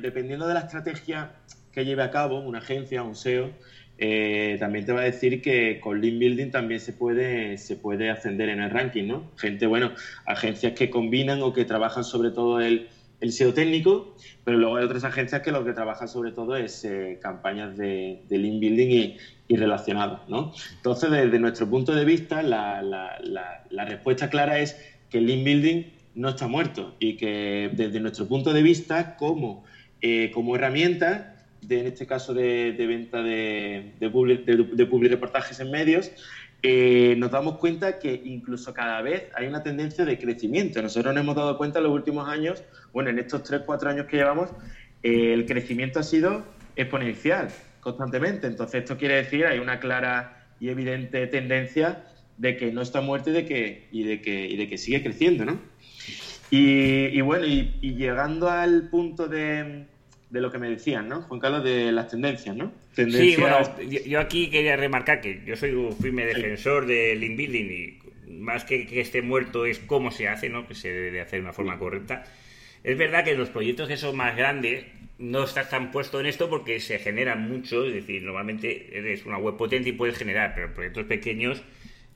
dependiendo 0.00 0.48
de 0.48 0.54
la 0.54 0.60
estrategia 0.60 1.36
que 1.70 1.84
lleve 1.84 2.02
a 2.02 2.10
cabo 2.10 2.40
una 2.40 2.58
agencia, 2.58 3.04
un 3.04 3.14
SEO, 3.14 3.50
eh, 3.98 4.56
también 4.58 4.84
te 4.84 4.90
va 4.90 5.02
a 5.02 5.04
decir 5.04 5.40
que 5.40 5.78
con 5.78 6.00
Link 6.00 6.18
Building 6.18 6.50
también 6.50 6.80
se 6.80 6.92
puede, 6.92 7.56
se 7.56 7.76
puede 7.76 8.10
ascender 8.10 8.48
en 8.48 8.62
el 8.62 8.70
ranking, 8.70 9.06
¿no? 9.06 9.30
Gente, 9.36 9.68
bueno, 9.68 9.92
agencias 10.26 10.72
que 10.72 10.90
combinan 10.90 11.40
o 11.42 11.52
que 11.52 11.64
trabajan 11.64 12.02
sobre 12.02 12.32
todo 12.32 12.60
el, 12.60 12.88
el 13.22 13.32
SEO 13.32 13.54
técnico, 13.54 14.16
pero 14.44 14.58
luego 14.58 14.76
hay 14.76 14.84
otras 14.84 15.04
agencias 15.04 15.42
que 15.42 15.52
lo 15.52 15.64
que 15.64 15.72
trabajan 15.72 16.08
sobre 16.08 16.32
todo 16.32 16.56
es 16.56 16.84
eh, 16.84 17.20
campañas 17.22 17.76
de, 17.76 18.20
de 18.28 18.38
Link 18.38 18.60
Building 18.60 18.90
y, 18.90 19.16
y 19.46 19.56
¿no? 19.56 20.52
Entonces, 20.76 21.10
desde 21.10 21.38
nuestro 21.38 21.70
punto 21.70 21.94
de 21.94 22.04
vista, 22.04 22.42
la, 22.42 23.86
respuesta 23.86 24.28
clara 24.28 24.58
es 24.58 24.76
que 25.08 25.18
el 25.18 25.26
Link 25.26 25.44
Building 25.44 25.84
no 26.16 26.30
está 26.30 26.48
muerto 26.48 26.96
y 26.98 27.16
que 27.16 27.70
desde 27.72 28.00
nuestro 28.00 28.26
punto 28.26 28.52
de 28.52 28.62
vista, 28.62 29.16
como, 29.16 29.64
eh, 30.00 30.32
como 30.34 30.56
herramienta, 30.56 31.46
de, 31.60 31.78
en 31.78 31.86
este 31.86 32.08
caso 32.08 32.34
de, 32.34 32.74
venta 32.76 33.22
de, 33.22 33.92
de, 34.00 34.10
public, 34.10 34.44
de, 34.44 35.08
reportajes 35.08 35.60
en 35.60 35.70
medios, 35.70 36.10
eh, 36.64 37.16
nos 37.18 37.32
damos 37.32 37.58
cuenta 37.58 37.98
que 37.98 38.22
incluso 38.24 38.72
cada 38.72 39.02
vez 39.02 39.24
hay 39.34 39.48
una 39.48 39.64
tendencia 39.64 40.04
de 40.04 40.16
crecimiento. 40.16 40.80
Nosotros 40.80 41.12
nos 41.12 41.22
hemos 41.24 41.34
dado 41.34 41.58
cuenta 41.58 41.80
en 41.80 41.84
los 41.84 41.92
últimos 41.92 42.28
años, 42.28 42.62
bueno, 42.92 43.10
en 43.10 43.18
estos 43.18 43.42
3-4 43.50 43.86
años 43.88 44.06
que 44.06 44.16
llevamos, 44.16 44.50
eh, 45.02 45.32
el 45.32 45.46
crecimiento 45.46 45.98
ha 45.98 46.02
sido 46.02 46.44
exponencial 46.76 47.48
constantemente. 47.80 48.46
Entonces, 48.46 48.82
esto 48.82 48.96
quiere 48.96 49.16
decir, 49.16 49.46
hay 49.46 49.58
una 49.58 49.80
clara 49.80 50.46
y 50.60 50.68
evidente 50.68 51.26
tendencia 51.26 52.04
de 52.38 52.56
que 52.56 52.72
no 52.72 52.82
está 52.82 53.00
muerto 53.00 53.30
y 53.30 53.32
de 53.32 53.44
que, 53.44 53.88
y 53.90 54.04
de 54.04 54.20
que, 54.20 54.46
y 54.46 54.56
de 54.56 54.68
que 54.68 54.78
sigue 54.78 55.02
creciendo, 55.02 55.44
¿no? 55.44 55.58
Y, 56.50 57.18
bueno, 57.22 57.46
y, 57.46 57.94
llegando 57.96 58.50
al 58.50 58.90
punto 58.90 59.26
de, 59.26 59.86
lo 60.30 60.52
que 60.52 60.58
me 60.58 60.68
decían, 60.68 61.08
¿no? 61.08 61.22
Juan 61.22 61.40
Carlos, 61.40 61.64
de 61.64 61.90
las 61.92 62.08
tendencias, 62.08 62.54
¿no? 62.54 62.72
Sí, 62.94 63.36
bueno, 63.38 63.56
yo, 64.06 64.20
aquí 64.20 64.50
quería 64.50 64.76
remarcar 64.76 65.22
que 65.22 65.42
yo 65.46 65.56
soy 65.56 65.70
un 65.70 65.96
firme 65.96 66.26
defensor 66.26 66.84
del 66.84 67.20
link 67.20 67.38
building 67.38 67.64
y 67.64 68.32
más 68.32 68.64
que 68.64 68.86
que 68.86 69.00
esté 69.00 69.22
muerto 69.22 69.64
es 69.64 69.78
cómo 69.78 70.10
se 70.10 70.28
hace, 70.28 70.50
¿no? 70.50 70.68
Que 70.68 70.74
se 70.74 70.92
debe 70.92 71.22
hacer 71.22 71.38
de 71.38 71.44
una 71.44 71.54
forma 71.54 71.78
correcta. 71.78 72.24
Es 72.84 72.98
verdad 72.98 73.24
que 73.24 73.34
los 73.34 73.50
proyectos 73.50 73.88
que 73.88 73.96
son 73.96 74.16
más 74.16 74.36
grandes 74.36 74.84
no 75.18 75.44
estás 75.44 75.70
tan 75.70 75.92
puesto 75.92 76.18
en 76.18 76.26
esto 76.26 76.50
porque 76.50 76.80
se 76.80 76.98
generan 76.98 77.48
mucho, 77.48 77.84
es 77.86 77.94
decir, 77.94 78.22
normalmente 78.22 78.98
eres 78.98 79.24
una 79.24 79.38
web 79.38 79.56
potente 79.56 79.90
y 79.90 79.92
puedes 79.92 80.18
generar, 80.18 80.52
pero 80.54 80.74
proyectos 80.74 81.04
pequeños 81.04 81.62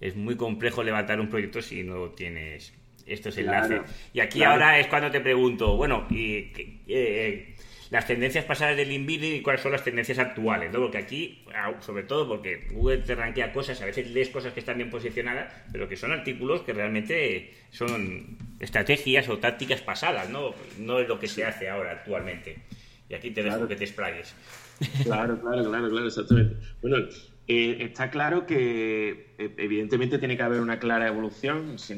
es 0.00 0.16
muy 0.16 0.36
complejo 0.36 0.82
levantar 0.82 1.20
un 1.20 1.28
proyecto 1.28 1.62
si 1.62 1.84
no 1.84 2.10
tienes 2.10 2.74
estos 3.06 3.36
enlaces. 3.38 3.80
y 4.12 4.20
aquí 4.20 4.42
ahora 4.42 4.78
es 4.78 4.86
cuando 4.88 5.10
te 5.10 5.20
pregunto, 5.20 5.76
bueno, 5.76 6.06
y, 6.10 6.52
eh, 6.88 7.54
las 7.90 8.06
tendencias 8.06 8.44
pasadas 8.44 8.76
del 8.76 8.90
InVideo 8.90 9.36
y 9.36 9.42
cuáles 9.42 9.62
son 9.62 9.72
las 9.72 9.84
tendencias 9.84 10.18
actuales, 10.18 10.72
¿no? 10.72 10.80
Porque 10.80 10.98
aquí, 10.98 11.44
sobre 11.80 12.02
todo 12.02 12.26
porque 12.26 12.66
Google 12.72 12.98
te 12.98 13.14
ranquea 13.14 13.52
cosas, 13.52 13.80
a 13.80 13.86
veces 13.86 14.10
lees 14.10 14.28
cosas 14.30 14.52
que 14.52 14.60
están 14.60 14.76
bien 14.76 14.90
posicionadas, 14.90 15.52
pero 15.72 15.88
que 15.88 15.96
son 15.96 16.12
artículos 16.12 16.62
que 16.62 16.72
realmente 16.72 17.54
son 17.70 18.38
estrategias 18.58 19.28
o 19.28 19.38
tácticas 19.38 19.82
pasadas, 19.82 20.28
¿no? 20.30 20.54
No 20.78 20.98
es 20.98 21.08
lo 21.08 21.20
que 21.20 21.28
se 21.28 21.44
hace 21.44 21.68
ahora 21.68 21.92
actualmente. 21.92 22.58
Y 23.08 23.14
aquí 23.14 23.30
te 23.30 23.42
dejo 23.42 23.68
que 23.68 23.76
te 23.76 23.84
explayes. 23.84 24.34
Claro, 25.04 25.40
claro, 25.40 25.64
claro, 25.64 25.88
claro, 25.88 26.06
exactamente. 26.06 26.56
Bueno, 26.82 26.98
eh, 27.48 27.76
está 27.80 28.10
claro 28.10 28.44
que 28.44 29.34
eh, 29.38 29.54
evidentemente 29.56 30.18
tiene 30.18 30.36
que 30.36 30.42
haber 30.42 30.60
una 30.60 30.78
clara 30.78 31.06
evolución, 31.06 31.78
si 31.78 31.94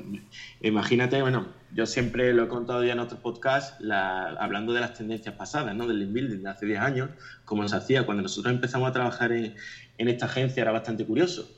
imagínate, 0.60 1.22
bueno, 1.22 1.48
yo 1.72 1.86
siempre 1.86 2.34
lo 2.34 2.44
he 2.44 2.48
contado 2.48 2.84
ya 2.84 2.92
en 2.92 2.98
otros 2.98 3.18
podcasts, 3.20 3.74
hablando 3.90 4.74
de 4.74 4.80
las 4.80 4.92
tendencias 4.92 5.34
pasadas, 5.34 5.74
¿no? 5.74 5.86
Del 5.86 6.00
link 6.00 6.12
building 6.12 6.42
de 6.42 6.50
hace 6.50 6.66
10 6.66 6.80
años, 6.80 7.10
como 7.46 7.66
se 7.68 7.76
hacía 7.76 8.04
cuando 8.04 8.22
nosotros 8.22 8.52
empezamos 8.52 8.88
a 8.88 8.92
trabajar 8.92 9.32
en, 9.32 9.54
esta 9.96 10.26
agencia 10.26 10.60
era 10.60 10.72
bastante 10.72 11.06
curioso, 11.06 11.48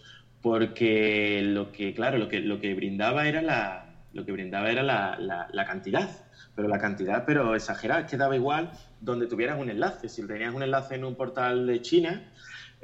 porque 0.41 1.41
lo 1.43 1.73
que, 1.73 1.93
claro, 1.93 2.19
lo 2.19 2.29
que, 2.29 2.41
lo 2.41 2.61
que 2.61 2.75
brindaba 2.75 3.27
era 3.27 3.43
la, 3.43 3.95
lo 4.13 4.25
que 4.25 4.31
brindaba 4.31 4.71
era 4.71 4.85
la, 4.85 5.65
cantidad, 5.67 6.09
pero 6.55 6.69
la 6.69 6.79
cantidad, 6.79 7.25
pero 7.27 7.57
exagerada, 7.57 8.03
es 8.03 8.07
que 8.11 8.17
daba 8.17 8.37
igual 8.37 8.71
donde 9.01 9.27
tuvieras 9.27 9.59
un 9.59 9.71
enlace. 9.71 10.09
Si 10.09 10.25
tenías 10.25 10.55
un 10.55 10.63
enlace 10.63 10.95
en 10.95 11.05
un 11.05 11.17
portal 11.17 11.67
de 11.67 11.83
China 11.83 12.23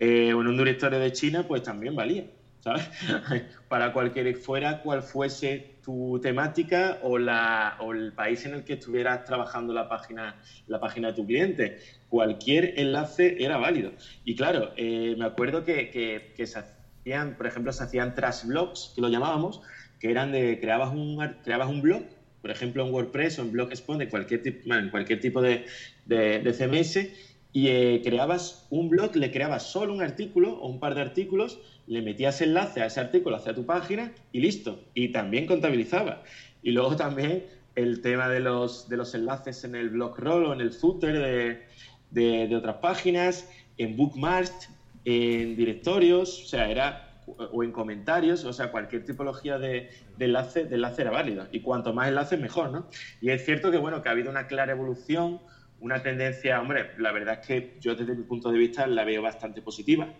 eh, 0.01 0.31
en 0.31 0.35
un 0.35 0.57
directorio 0.57 0.99
de 0.99 1.13
China, 1.13 1.45
pues 1.47 1.63
también 1.63 1.95
valía, 1.95 2.25
¿sabes? 2.61 2.89
Para 3.69 3.93
cualquier 3.93 4.35
fuera 4.35 4.83
cual 4.83 5.03
fuese 5.03 5.77
tu 5.85 6.19
temática 6.21 6.99
o, 7.03 7.19
la, 7.19 7.77
o 7.81 7.93
el 7.93 8.13
país 8.13 8.45
en 8.47 8.55
el 8.55 8.65
que 8.65 8.73
estuvieras 8.75 9.25
trabajando 9.25 9.73
la 9.73 9.89
página, 9.89 10.37
la 10.67 10.81
página 10.81 11.09
de 11.09 11.15
tu 11.15 11.27
cliente. 11.27 11.79
Cualquier 12.09 12.81
enlace 12.81 13.43
era 13.43 13.59
válido. 13.59 13.93
Y 14.25 14.35
claro, 14.35 14.73
eh, 14.77 15.15
me 15.19 15.25
acuerdo 15.25 15.65
que, 15.65 15.91
que, 16.35 16.47
se 16.47 16.59
hacían, 16.59 17.37
por 17.37 17.47
ejemplo, 17.47 17.73
se 17.73 17.85
hacían 17.85 18.15
trash 18.15 18.45
blogs, 18.45 18.93
que 18.95 19.01
lo 19.01 19.09
llamábamos, 19.09 19.61
que 20.01 20.11
eran 20.11 20.33
de 20.33 20.59
creabas 20.61 20.93
un, 20.93 21.19
creabas 21.45 21.69
un 21.69 21.83
blog, 21.83 22.03
por 22.41 22.51
ejemplo 22.51 22.87
en 22.87 22.93
WordPress 22.93 23.39
o 23.39 23.43
en 23.43 23.53
Blogspot, 23.53 23.99
de 23.99 24.09
cualquier, 24.09 24.43
en 24.47 24.91
cualquier 24.91 25.21
tipo 25.21 25.43
de, 25.43 25.67
de, 26.07 26.53
CMS, 26.53 27.09
y 27.53 27.69
eh, 27.69 28.01
creabas 28.05 28.67
un 28.71 28.89
blog, 28.89 29.17
le 29.17 29.31
creabas 29.31 29.65
solo 29.65 29.93
un 29.93 30.03
artículo 30.03 30.53
o 30.61 30.69
un 30.69 30.79
par 30.79 30.95
de 30.95 31.01
artículos, 31.01 31.59
le 31.87 32.03
metías 32.03 32.41
enlace 32.41 32.81
a 32.81 32.87
ese 32.87 33.01
artículo 33.01 33.37
hacia 33.37 33.55
tu 33.55 33.67
página 33.67 34.13
y 34.33 34.41
listo. 34.41 34.81
Y 34.95 35.09
también 35.09 35.47
contabilizaba. 35.47 36.23
Y 36.63 36.71
luego 36.71 36.95
también 36.97 37.45
el 37.75 38.01
tema 38.03 38.29
de 38.29 38.41
los, 38.41 38.89
de 38.89 38.97
los 38.97 39.15
enlaces 39.15 39.65
en 39.65 39.75
el 39.75 39.91
blog 39.91 40.19
roll 40.19 40.47
o 40.47 40.53
en 40.53 40.61
el 40.61 40.73
footer 40.73 41.19
de, 41.19 41.63
de, 42.11 42.49
de 42.49 42.57
otras 42.57 42.77
páginas, 42.77 43.49
en 43.79 43.97
bookmarks, 43.97 44.69
en 45.05 45.57
directorios, 45.57 46.45
o 46.45 46.47
sea, 46.47 46.71
era 46.71 47.11
o 47.53 47.63
en 47.63 47.73
comentarios, 47.73 48.45
o 48.45 48.53
sea, 48.53 48.71
cualquier 48.71 49.05
tipología 49.05 49.59
de, 49.59 49.91
enlace, 50.19 50.65
de 50.65 50.75
enlace 50.75 51.03
era 51.03 51.11
válido. 51.11 51.47
Y 51.53 51.61
cuanto 51.61 51.93
más 51.93 52.09
enlaces, 52.09 52.41
mejor, 52.41 52.71
¿no? 52.71 52.87
Y 53.21 53.31
es 53.31 53.45
cierto 53.45 53.71
que, 53.71 53.79
bueno, 53.79 54.03
que 54.03 54.09
ha 54.09 54.13
habido 54.13 54.31
una 54.31 54.47
clara 54.47 54.73
evolución, 54.73 55.41
una 55.81 56.03
tendencia, 56.03 56.61
hombre, 56.61 56.91
la 56.99 57.13
verdad 57.13 57.39
es 57.41 57.47
que 57.47 57.77
yo 57.81 57.95
desde 57.95 58.15
mi 58.15 58.23
punto 58.23 58.51
de 58.51 58.59
vista 58.59 58.87
la 58.87 59.05
veo 59.05 59.23
bastante 59.23 59.63
positiva, 59.63 60.13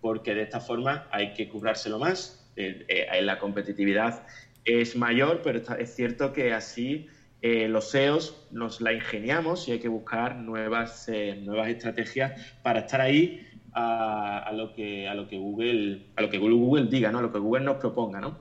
porque 0.00 0.34
de 0.34 0.42
esta 0.42 0.60
forma 0.60 1.08
hay 1.10 1.32
que 1.32 1.48
currárselo 1.48 1.98
más, 1.98 2.50
eh, 2.56 2.84
eh, 2.88 3.22
la 3.22 3.38
competitividad 3.38 4.26
es 4.64 4.96
mayor, 4.96 5.40
pero 5.42 5.60
es 5.78 5.94
cierto 5.94 6.32
que 6.32 6.52
así 6.52 7.06
eh, 7.40 7.68
los 7.68 7.90
SEOs 7.90 8.48
nos 8.50 8.80
la 8.80 8.92
ingeniamos 8.92 9.68
y 9.68 9.72
hay 9.72 9.78
que 9.78 9.88
buscar 9.88 10.36
nuevas, 10.36 11.10
nuevas 11.42 11.68
estrategias 11.68 12.56
para 12.62 12.80
estar 12.80 13.00
ahí 13.00 13.46
a, 13.72 14.50
lo 14.54 14.72
que 14.74 15.06
a 15.06 15.14
lo 15.14 15.28
que 15.28 15.36
Google 15.36 16.06
a 16.16 16.22
lo 16.22 16.30
que 16.30 16.38
Google 16.38 16.86
diga, 16.86 17.12
¿no? 17.12 17.18
A 17.18 17.22
lo 17.22 17.30
que 17.30 17.38
Google 17.38 17.64
nos 17.64 17.76
proponga, 17.76 18.20
¿no? 18.20 18.40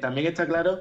También 0.00 0.26
está 0.26 0.46
claro 0.46 0.80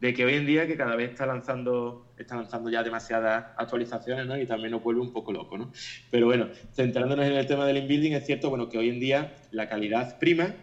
de 0.00 0.14
que 0.14 0.24
hoy 0.24 0.34
en 0.34 0.46
día 0.46 0.66
que 0.66 0.76
cada 0.76 0.94
vez 0.96 1.10
está 1.10 1.26
lanzando 1.26 2.03
está 2.16 2.36
lanzando 2.36 2.70
ya 2.70 2.82
demasiadas 2.82 3.46
actualizaciones, 3.56 4.26
¿no? 4.26 4.38
Y 4.38 4.46
también 4.46 4.70
nos 4.70 4.82
vuelve 4.82 5.00
un 5.00 5.12
poco 5.12 5.32
loco, 5.32 5.58
¿no? 5.58 5.70
Pero 6.10 6.26
bueno, 6.26 6.48
centrándonos 6.72 7.26
en 7.26 7.34
el 7.34 7.46
tema 7.46 7.66
del 7.66 7.78
inbuilding, 7.78 8.12
es 8.12 8.24
cierto, 8.24 8.50
bueno, 8.50 8.68
que 8.68 8.78
hoy 8.78 8.88
en 8.88 9.00
día 9.00 9.34
la 9.50 9.68
calidad 9.68 10.18
prima 10.18 10.54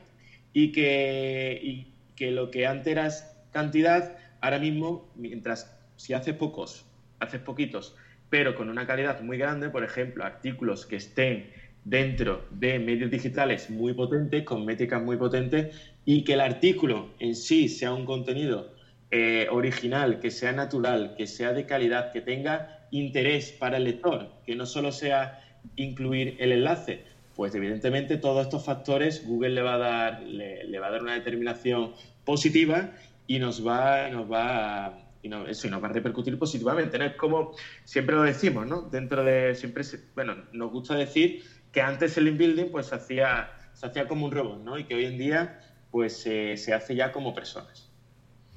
y 0.54 0.72
que, 0.72 1.60
y 1.62 1.88
que 2.16 2.32
lo 2.32 2.52
que 2.52 2.66
antes 2.68 2.92
era 2.92 3.10
cantidad, 3.52 4.16
ahora 4.40 4.60
mismo, 4.60 5.10
mientras 5.16 5.72
si 5.96 6.14
haces 6.14 6.36
pocos, 6.36 6.86
haces 7.20 7.42
poquitos, 7.42 7.96
pero 8.30 8.56
con 8.56 8.70
una 8.70 8.88
calidad 8.88 9.22
muy 9.22 9.38
grande, 9.38 9.70
por 9.70 9.84
ejemplo, 9.84 10.24
artículos 10.24 10.86
que 10.86 10.96
estén 10.96 11.52
dentro 11.84 12.46
de 12.52 12.80
medios 12.80 13.12
digitales 13.12 13.70
muy 13.70 13.94
potentes, 13.94 14.44
con 14.44 14.66
métricas 14.66 15.02
muy 15.02 15.18
potentes, 15.18 15.76
y 16.06 16.24
que 16.24 16.34
el 16.34 16.42
artículo 16.42 17.10
en 17.20 17.36
sí 17.36 17.68
sea 17.68 17.94
un 17.94 18.06
contenido 18.06 18.74
eh, 19.14 19.48
original, 19.50 20.20
que 20.20 20.32
sea 20.32 20.54
natural, 20.54 21.14
que 21.18 21.28
sea 21.28 21.52
de 21.52 21.66
calidad, 21.66 22.12
que 22.12 22.22
tenga 22.22 22.80
interés 22.92 23.52
para 23.52 23.76
el 23.76 23.84
lector, 23.84 24.30
que 24.46 24.56
no 24.56 24.66
solo 24.66 24.94
sea 24.94 25.38
incluir 25.76 26.34
el 26.38 26.54
enlace, 26.54 27.04
pues 27.36 27.54
evidentemente 27.54 28.18
todos 28.18 28.44
estos 28.44 28.64
factores 28.64 29.22
Google 29.26 29.50
le 29.50 29.62
va 29.62 29.74
a 29.74 29.78
dar, 29.78 30.22
le, 30.22 30.80
va 30.80 30.88
a 30.88 30.92
dar 30.92 31.02
una 31.02 31.14
determinación 31.14 31.92
positiva 32.24 32.90
y 33.28 33.40
nos 33.40 33.66
va, 33.68 34.08
nos 34.08 34.32
va 34.32 34.98
y 35.22 35.28
no, 35.28 35.46
eso 35.46 35.68
nos 35.68 35.84
va 35.84 35.88
a 35.90 35.92
repercutir 35.92 36.38
positivamente. 36.38 37.04
Es 37.06 37.16
como 37.16 37.52
siempre 37.84 38.16
lo 38.16 38.24
decimos, 38.24 38.66
¿no? 38.66 38.84
Dentro 38.84 39.26
de 39.26 39.56
siempre, 39.56 39.84
bueno, 40.16 40.36
nos 40.54 40.72
gusta 40.72 40.96
decir 40.96 41.44
que 41.74 41.82
antes 41.82 42.18
el 42.18 42.30
inbuilding 42.30 42.72
pues 42.72 42.88
se 42.88 42.96
hacía, 42.96 43.52
se 43.74 43.88
hacía 43.88 44.08
como 44.08 44.26
un 44.26 44.32
robot, 44.32 44.64
¿no? 44.64 44.78
Y 44.80 44.86
que 44.86 44.96
hoy 44.96 45.06
en 45.06 45.18
día 45.18 45.60
pues 45.90 46.22
se 46.22 46.74
hace 46.74 46.96
ya 46.96 47.12
como 47.12 47.34
personas. 47.34 47.91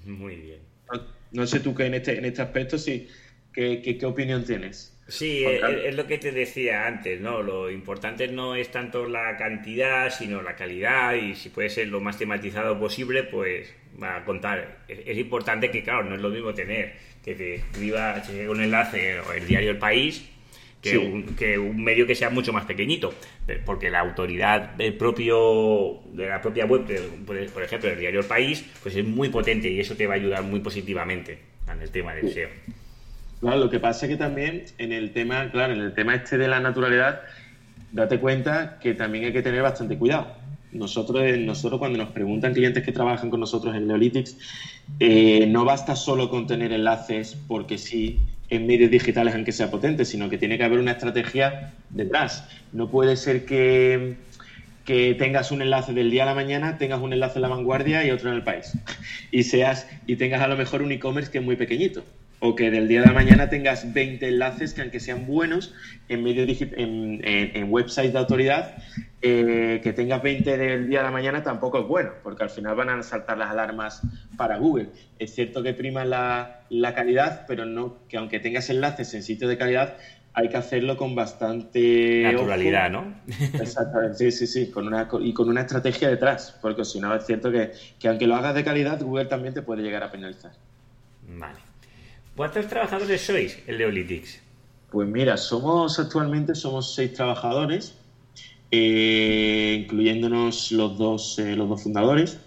Muy 0.05 0.37
bien. 0.37 0.61
No, 1.33 1.47
sé 1.47 1.61
tú 1.61 1.75
qué 1.75 1.87
en 1.87 1.95
este, 1.95 2.19
en 2.19 2.25
este 2.25 2.43
aspecto, 2.43 2.79
sí, 2.79 3.09
¿qué, 3.53 3.83
qué, 3.83 4.07
opinión 4.07 4.45
tienes? 4.45 4.97
Sí, 5.09 5.45
es, 5.45 5.95
lo 5.95 6.07
que 6.07 6.19
te 6.19 6.33
decía 6.33 6.87
antes, 6.87 7.21
¿no? 7.21 7.43
Lo 7.43 7.71
importante 7.71 8.29
no 8.29 8.55
es 8.55 8.71
tanto 8.71 9.07
la 9.07 9.37
cantidad, 9.37 10.11
sino 10.11 10.43
la 10.43 10.55
calidad 10.55 11.15
y 11.15 11.35
si 11.35 11.51
puede 11.51 11.69
ser 11.69 11.89
lo 11.89 12.01
más 12.01 12.19
tematizado 12.19 12.79
posible, 12.79 13.25
pues 13.25 13.75
va 14.01 14.17
a 14.17 14.25
contar. 14.25 14.85
Es, 14.89 15.19
importante 15.19 15.71
que, 15.71 15.83
claro, 15.83 16.05
no 16.05 16.15
es 16.15 16.23
lo 16.23 16.31
mismo 16.31 16.55
tener 16.55 16.95
que 17.23 17.35
te 17.35 17.55
escriba 17.57 18.23
un 18.49 18.61
enlace 18.61 19.21
o 19.21 19.33
el 19.33 19.47
diario 19.47 19.73
El 19.73 19.79
País 19.79 20.31
que, 21.37 21.59
un, 21.59 21.83
medio 21.83 22.07
que 22.07 22.14
sea 22.14 22.31
mucho 22.31 22.53
más 22.53 22.64
pequeñito, 22.64 23.14
eh, 23.49 23.61
porque 23.64 23.91
la 23.91 24.00
autoridad 24.00 24.75
del 24.75 24.95
propio 24.95 26.00
de 26.12 26.29
la 26.29 26.41
propia 26.41 26.67
web, 26.67 26.85
por 27.25 27.62
ejemplo, 27.62 27.91
el 27.91 27.99
diario 27.99 28.21
El 28.21 28.26
País, 28.26 28.64
pues 28.83 28.95
es 28.95 29.05
muy 29.05 29.31
potente 29.31 29.71
y 29.71 29.81
eso 29.81 29.97
te 29.97 30.07
va 30.07 30.14
a 30.14 30.17
ayudar 30.17 30.43
muy 30.43 30.61
positivamente 30.61 31.38
en 31.73 31.81
el 31.81 31.91
tema 31.91 32.14
del 32.14 32.31
SEO. 32.31 32.49
Claro, 33.41 33.59
lo 33.59 33.71
que 33.71 33.81
pasa 33.81 34.07
es 34.07 34.12
que 34.12 34.17
también 34.17 34.64
en 34.79 34.93
el 34.93 35.12
tema, 35.12 35.50
claro, 35.50 35.73
en 35.73 35.81
el 35.81 35.95
tema 35.95 36.14
este 36.14 36.38
de 36.38 36.49
la 36.49 36.61
naturalidad, 36.61 37.23
date 37.93 38.19
cuenta 38.19 38.79
que 38.81 38.95
también 38.95 39.25
hay 39.25 39.33
que 39.33 39.43
tener 39.43 39.62
bastante 39.62 39.97
cuidado. 39.97 40.35
Nosotros, 40.73 41.23
eh, 41.23 41.37
nosotros 41.37 41.79
cuando 41.79 41.99
nos 41.99 42.09
preguntan 42.09 42.53
clientes 42.53 42.83
que 42.83 42.91
trabajan 42.91 43.31
con 43.31 43.41
nosotros 43.41 43.75
en 43.76 43.87
Neolitics, 43.87 44.37
eh, 44.99 45.47
no 45.47 45.64
basta 45.64 45.95
solo 45.95 46.29
con 46.29 46.47
tener 46.47 46.73
enlaces 46.73 47.37
porque 47.47 47.79
sí 47.79 48.19
en 48.51 48.67
medios 48.67 48.91
digitales 48.91 49.35
aunque 49.35 49.53
sea 49.53 49.71
potente, 49.71 50.05
sino 50.05 50.29
que 50.29 50.39
tiene 50.39 50.59
que 50.59 50.65
haber 50.65 50.79
una 50.79 50.93
estrategia 50.93 51.73
detrás. 51.91 52.45
No 52.73 52.89
puede 52.91 53.17
ser 53.17 53.45
que, 53.45 54.15
que 54.85 55.15
tengas 55.15 55.51
un 55.51 55.63
enlace 55.63 55.93
del 55.95 56.11
día 56.11 56.25
a 56.25 56.27
la 56.27 56.35
mañana, 56.35 56.77
tengas 56.79 57.01
un 57.01 57.13
enlace 57.13 57.39
en 57.39 57.43
la 57.43 57.49
vanguardia 57.49 58.05
y 58.05 58.11
otro 58.11 58.31
en 58.31 58.37
el 58.37 58.43
país. 58.43 58.79
Y 59.31 59.45
seas, 59.45 59.87
y 60.07 60.17
tengas 60.17 60.41
a 60.43 60.49
lo 60.49 60.57
mejor 60.57 60.83
un 60.83 60.93
e-commerce 60.93 61.31
que 61.31 61.39
es 61.39 61.45
muy 61.45 61.57
pequeñito. 61.57 62.07
O 62.47 62.55
que 62.55 62.71
del 62.71 62.89
día 62.89 63.01
de 63.01 63.07
la 63.07 63.15
mañana 63.15 63.49
tengas 63.49 63.91
20 63.95 64.29
enlaces 64.29 64.75
que 64.75 64.83
aunque 64.83 65.01
sean 65.01 65.27
buenos 65.27 65.73
en 66.11 66.23
medios 66.23 66.61
en, 66.61 67.23
en 67.25 67.73
websites 67.73 68.13
de 68.13 68.19
autoridad, 68.19 68.77
eh, 69.23 69.81
que 69.83 69.95
tengas 69.95 70.23
20 70.23 70.59
del 70.59 70.87
día 70.87 71.01
a 71.01 71.05
la 71.05 71.11
mañana 71.11 71.43
tampoco 71.43 71.81
es 71.81 71.87
bueno, 71.87 72.11
porque 72.23 72.43
al 72.43 72.51
final 72.51 72.77
van 72.77 72.91
a 72.91 73.03
saltar 73.03 73.39
las 73.39 73.49
alarmas 73.49 74.03
para 74.37 74.59
Google. 74.59 74.91
Es 75.19 75.35
cierto 75.35 75.63
que 75.63 75.73
prima 75.73 76.05
la, 76.05 76.61
calidad, 76.95 77.47
pero 77.49 77.65
no 77.65 77.97
que 78.11 78.19
aunque 78.19 78.41
tengas 78.41 78.69
enlaces 78.69 79.15
en 79.15 79.23
sitios 79.23 79.49
de 79.49 79.57
calidad, 79.57 79.97
hay 80.35 80.51
que 80.51 80.59
hacerlo 80.59 80.99
con 80.99 81.15
bastante 81.15 82.25
naturalidad, 82.25 82.91
¿no? 82.91 83.15
Exactamente, 83.59 84.19
sí, 84.19 84.31
sí, 84.31 84.47
sí, 84.47 84.71
con 84.71 84.87
una, 84.87 85.09
y 85.19 85.33
con 85.33 85.49
una 85.49 85.63
estrategia 85.63 86.11
detrás, 86.11 86.59
porque 86.61 86.85
si 86.85 87.01
no 87.01 87.15
es 87.15 87.25
cierto 87.25 87.51
que, 87.51 87.73
que 87.99 88.09
aunque 88.09 88.27
lo 88.27 88.37
hagas 88.37 88.55
de 88.55 88.63
calidad, 88.65 89.01
Google 89.01 89.25
también 89.25 89.55
te 89.55 89.63
puede 89.63 89.83
llegar 89.83 90.03
a 90.03 90.11
penalizar. 90.11 90.53
Vale. 91.27 91.74
¿Cuántos 92.37 92.67
trabajadores 92.67 93.21
sois 93.23 93.59
en 93.67 93.79
Leolitics? 93.79 94.41
Pues 94.91 95.09
mira, 95.09 95.37
somos 95.37 95.99
actualmente 95.99 96.55
somos 96.55 96.95
seis 96.95 97.12
trabajadores 97.12 97.95
eh, 98.76 99.83
incluyéndonos 99.85 100.73
los 100.73 100.99
dos, 100.99 101.38
eh, 101.38 101.55
los 101.55 101.69
dos 101.69 101.83
fundadores. 101.83 102.41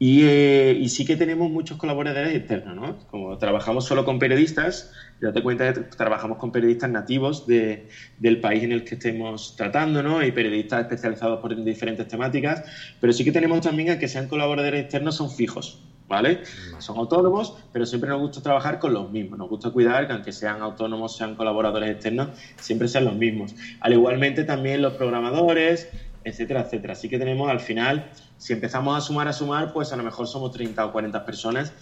Eh, 0.00 0.78
y, 0.80 0.88
sí 0.88 1.04
que 1.04 1.16
tenemos 1.16 1.50
muchos 1.50 1.76
colaboradores 1.76 2.34
externos, 2.34 2.76
¿no? 2.76 2.98
Como 3.10 3.36
trabajamos 3.36 3.84
solo 3.84 4.04
con 4.04 4.18
periodistas, 4.18 4.92
date 5.20 5.42
cuenta 5.42 5.72
que 5.72 5.80
trabajamos 5.80 6.38
con 6.38 6.50
periodistas 6.50 6.90
nativos 6.90 7.46
de, 7.46 7.88
del 8.18 8.40
país 8.40 8.62
en 8.62 8.72
el 8.72 8.84
que 8.84 8.94
estemos 8.94 9.54
tratando, 9.56 10.02
¿no? 10.02 10.24
Y 10.24 10.32
periodistas 10.32 10.82
especializados 10.82 11.40
por 11.40 11.62
diferentes 11.62 12.08
temáticas, 12.08 12.62
pero 13.00 13.12
sí 13.12 13.24
que 13.24 13.32
tenemos 13.32 13.60
también 13.60 13.90
a 13.90 13.98
que 13.98 14.08
sean 14.08 14.28
colaboradores 14.28 14.82
externos, 14.82 15.16
son 15.16 15.30
fijos. 15.30 15.78
¿Vale? 16.08 16.40
Son 16.78 16.98
autónomos, 16.98 17.54
pero 17.72 17.86
siempre 17.86 18.10
nos 18.10 18.20
gusta 18.20 18.40
trabajar 18.42 18.78
con 18.78 18.92
los 18.92 19.10
mismos. 19.10 19.38
Nos 19.38 19.48
gusta 19.48 19.70
cuidar 19.70 20.06
que 20.06 20.12
aunque 20.12 20.32
sean 20.32 20.62
autónomos, 20.62 21.16
sean 21.16 21.34
colaboradores 21.34 21.90
externos, 21.90 22.28
siempre 22.60 22.88
sean 22.88 23.04
los 23.04 23.16
mismos. 23.16 23.54
Al 23.80 23.92
igualmente 23.92 24.44
también 24.44 24.82
los 24.82 24.94
programadores, 24.94 25.88
etcétera, 26.24 26.62
etcétera. 26.62 26.92
Así 26.92 27.08
que 27.08 27.18
tenemos 27.18 27.50
al 27.50 27.60
final, 27.60 28.10
si 28.38 28.52
empezamos 28.52 28.96
a 28.96 29.00
sumar, 29.00 29.28
a 29.28 29.32
sumar, 29.32 29.72
pues 29.72 29.92
a 29.92 29.96
lo 29.96 30.02
mejor 30.02 30.26
somos 30.26 30.52
30 30.52 30.84
o 30.86 30.92
40 30.92 31.24
personas 31.24 31.72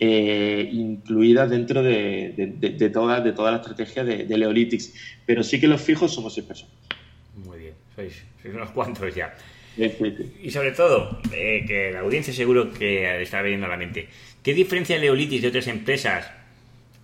eh, 0.00 0.68
incluidas 0.72 1.50
dentro 1.50 1.82
de, 1.82 2.54
de, 2.56 2.90
toda, 2.90 3.20
de 3.20 3.32
toda 3.32 3.50
la 3.50 3.56
estrategia 3.58 4.04
de, 4.04 4.24
de 4.24 4.38
Leolitics. 4.38 4.92
Pero 5.26 5.42
sí 5.42 5.60
que 5.60 5.68
los 5.68 5.80
fijos 5.80 6.12
somos 6.14 6.34
seis 6.34 6.46
personas. 6.46 6.74
Muy 7.34 7.58
bien, 7.58 7.74
sois, 7.94 8.24
sois 8.42 8.54
unos 8.54 8.70
cuantos 8.70 9.14
ya. 9.14 9.34
Y 10.42 10.50
sobre 10.50 10.72
todo, 10.72 11.20
eh, 11.32 11.64
que 11.66 11.92
la 11.92 12.00
audiencia 12.00 12.32
seguro 12.32 12.72
que 12.72 13.22
está 13.22 13.42
viniendo 13.42 13.66
a 13.66 13.70
la 13.70 13.76
mente. 13.76 14.08
¿Qué 14.42 14.54
diferencia 14.54 14.98
Leolitis 14.98 15.42
de 15.42 15.48
otras 15.48 15.68
empresas 15.68 16.30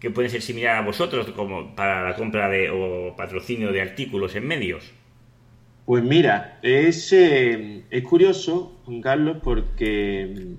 que 0.01 0.11
pueden 0.11 0.31
ser 0.31 0.43
similares 0.43 0.83
a 0.83 0.85
vosotros 0.85 1.31
como 1.31 1.75
para 1.75 2.03
la 2.03 2.17
compra 2.17 2.49
de, 2.49 2.71
o 2.71 3.15
patrocinio 3.17 3.73
de 3.73 3.81
artículos 3.81 4.35
en 4.35 4.47
medios? 4.47 4.93
Pues 5.87 6.03
mira, 6.03 6.59
es, 6.63 7.13
eh, 7.13 7.83
es 7.91 8.03
curioso, 8.03 8.81
Juan 8.87 9.03
Carlos, 9.03 9.37
porque 9.43 10.55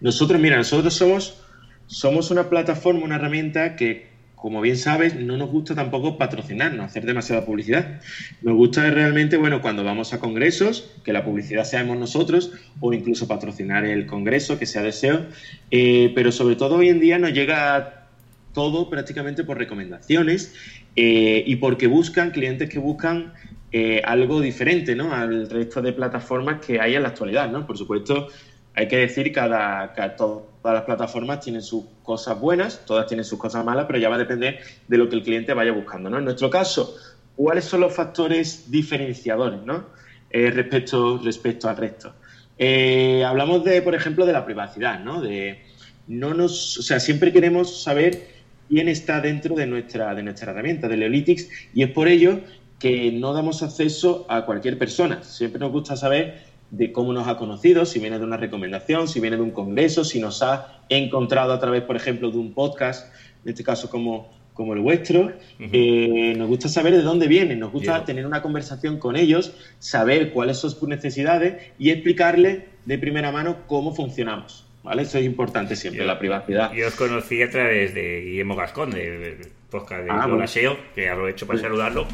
nosotros, 0.00 0.40
mira, 0.40 0.56
nosotros 0.56 0.92
somos, 0.92 1.42
somos 1.86 2.30
una 2.30 2.50
plataforma, 2.50 3.04
una 3.04 3.16
herramienta 3.16 3.76
que 3.76 4.13
como 4.44 4.60
bien 4.60 4.76
sabes, 4.76 5.16
no 5.16 5.38
nos 5.38 5.50
gusta 5.50 5.74
tampoco 5.74 6.18
patrocinarnos, 6.18 6.84
hacer 6.84 7.06
demasiada 7.06 7.46
publicidad. 7.46 7.98
Nos 8.42 8.54
gusta 8.54 8.90
realmente, 8.90 9.38
bueno, 9.38 9.62
cuando 9.62 9.84
vamos 9.84 10.12
a 10.12 10.20
congresos, 10.20 10.92
que 11.02 11.14
la 11.14 11.24
publicidad 11.24 11.64
seamos 11.64 11.96
nosotros, 11.96 12.52
o 12.78 12.92
incluso 12.92 13.26
patrocinar 13.26 13.86
el 13.86 14.04
congreso, 14.04 14.58
que 14.58 14.66
sea 14.66 14.82
deseo, 14.82 15.24
eh, 15.70 16.12
pero 16.14 16.30
sobre 16.30 16.56
todo 16.56 16.74
hoy 16.76 16.90
en 16.90 17.00
día 17.00 17.18
nos 17.18 17.32
llega 17.32 18.08
todo 18.52 18.90
prácticamente 18.90 19.44
por 19.44 19.56
recomendaciones 19.56 20.52
eh, 20.94 21.42
y 21.46 21.56
porque 21.56 21.86
buscan 21.86 22.30
clientes 22.30 22.68
que 22.68 22.78
buscan 22.78 23.32
eh, 23.72 24.02
algo 24.04 24.42
diferente 24.42 24.94
¿no? 24.94 25.14
al 25.14 25.48
resto 25.48 25.80
de 25.80 25.94
plataformas 25.94 26.60
que 26.64 26.80
hay 26.80 26.96
en 26.96 27.02
la 27.02 27.08
actualidad. 27.08 27.50
¿no? 27.50 27.66
Por 27.66 27.78
supuesto, 27.78 28.28
hay 28.74 28.88
que 28.88 28.96
decir 28.96 29.24
que 29.26 29.32
cada, 29.32 29.92
todas 30.16 30.44
las 30.62 30.82
plataformas 30.82 31.40
tienen 31.40 31.62
sus 31.62 31.84
cosas 32.02 32.38
buenas, 32.40 32.84
todas 32.84 33.06
tienen 33.06 33.24
sus 33.24 33.38
cosas 33.38 33.64
malas, 33.64 33.86
pero 33.86 33.98
ya 33.98 34.08
va 34.08 34.16
a 34.16 34.18
depender 34.18 34.58
de 34.88 34.98
lo 34.98 35.08
que 35.08 35.16
el 35.16 35.22
cliente 35.22 35.54
vaya 35.54 35.72
buscando. 35.72 36.10
¿no? 36.10 36.18
En 36.18 36.24
nuestro 36.24 36.50
caso, 36.50 36.96
¿cuáles 37.36 37.64
son 37.64 37.80
los 37.80 37.94
factores 37.94 38.70
diferenciadores 38.70 39.60
¿no? 39.64 39.86
Eh, 40.30 40.50
respecto, 40.50 41.20
respecto 41.22 41.68
al 41.68 41.76
resto? 41.76 42.14
Eh, 42.58 43.24
hablamos 43.24 43.64
de, 43.64 43.80
por 43.82 43.94
ejemplo, 43.94 44.26
de 44.26 44.32
la 44.32 44.44
privacidad, 44.44 45.00
¿no? 45.00 45.20
De 45.20 45.62
no 46.06 46.34
nos, 46.34 46.78
o 46.78 46.82
sea, 46.82 47.00
siempre 47.00 47.32
queremos 47.32 47.82
saber 47.82 48.28
quién 48.68 48.88
está 48.88 49.20
dentro 49.20 49.54
de 49.54 49.66
nuestra, 49.66 50.14
de 50.14 50.22
nuestra 50.22 50.52
herramienta, 50.52 50.88
de 50.88 50.96
Leolitics, 50.96 51.48
y 51.74 51.82
es 51.82 51.90
por 51.90 52.08
ello 52.08 52.40
que 52.78 53.12
no 53.12 53.32
damos 53.32 53.62
acceso 53.62 54.26
a 54.28 54.44
cualquier 54.44 54.78
persona. 54.78 55.22
Siempre 55.22 55.58
nos 55.58 55.72
gusta 55.72 55.96
saber 55.96 56.53
de 56.76 56.92
cómo 56.92 57.12
nos 57.12 57.28
ha 57.28 57.36
conocido, 57.36 57.86
si 57.86 58.00
viene 58.00 58.18
de 58.18 58.24
una 58.24 58.36
recomendación, 58.36 59.06
si 59.06 59.20
viene 59.20 59.36
de 59.36 59.42
un 59.42 59.52
congreso, 59.52 60.04
si 60.04 60.18
nos 60.18 60.42
ha 60.42 60.80
encontrado 60.88 61.52
a 61.52 61.60
través, 61.60 61.82
por 61.82 61.96
ejemplo, 61.96 62.30
de 62.30 62.38
un 62.38 62.52
podcast, 62.52 63.14
en 63.44 63.50
este 63.50 63.62
caso 63.62 63.88
como, 63.88 64.30
como 64.54 64.74
el 64.74 64.80
vuestro. 64.80 65.32
Eh, 65.60 66.34
nos 66.36 66.48
gusta 66.48 66.68
saber 66.68 66.92
de 66.92 67.02
dónde 67.02 67.28
vienen, 67.28 67.60
nos 67.60 67.70
gusta 67.70 68.04
tener 68.04 68.26
una 68.26 68.42
conversación 68.42 68.98
con 68.98 69.16
ellos, 69.16 69.54
saber 69.78 70.32
cuáles 70.32 70.58
son 70.58 70.70
sus 70.70 70.88
necesidades 70.88 71.62
y 71.78 71.90
explicarles 71.90 72.64
de 72.84 72.98
primera 72.98 73.30
mano 73.30 73.58
cómo 73.66 73.94
funcionamos. 73.94 74.66
¿Vale? 74.82 75.02
Eso 75.02 75.16
es 75.16 75.24
importante 75.24 75.76
siempre, 75.76 76.04
la 76.04 76.18
privacidad. 76.18 76.70
Yo 76.74 76.88
os 76.88 76.94
conocí 76.94 77.40
a 77.40 77.48
través 77.48 77.94
de 77.94 78.20
Guillermo 78.20 78.54
Gascón, 78.54 78.90
del 78.90 79.38
podcast 79.70 80.04
de 80.04 80.10
ah, 80.10 80.46
SEO, 80.46 80.76
que 80.94 81.08
aprovecho 81.08 81.46
para 81.46 81.58
saludarlo. 81.58 82.06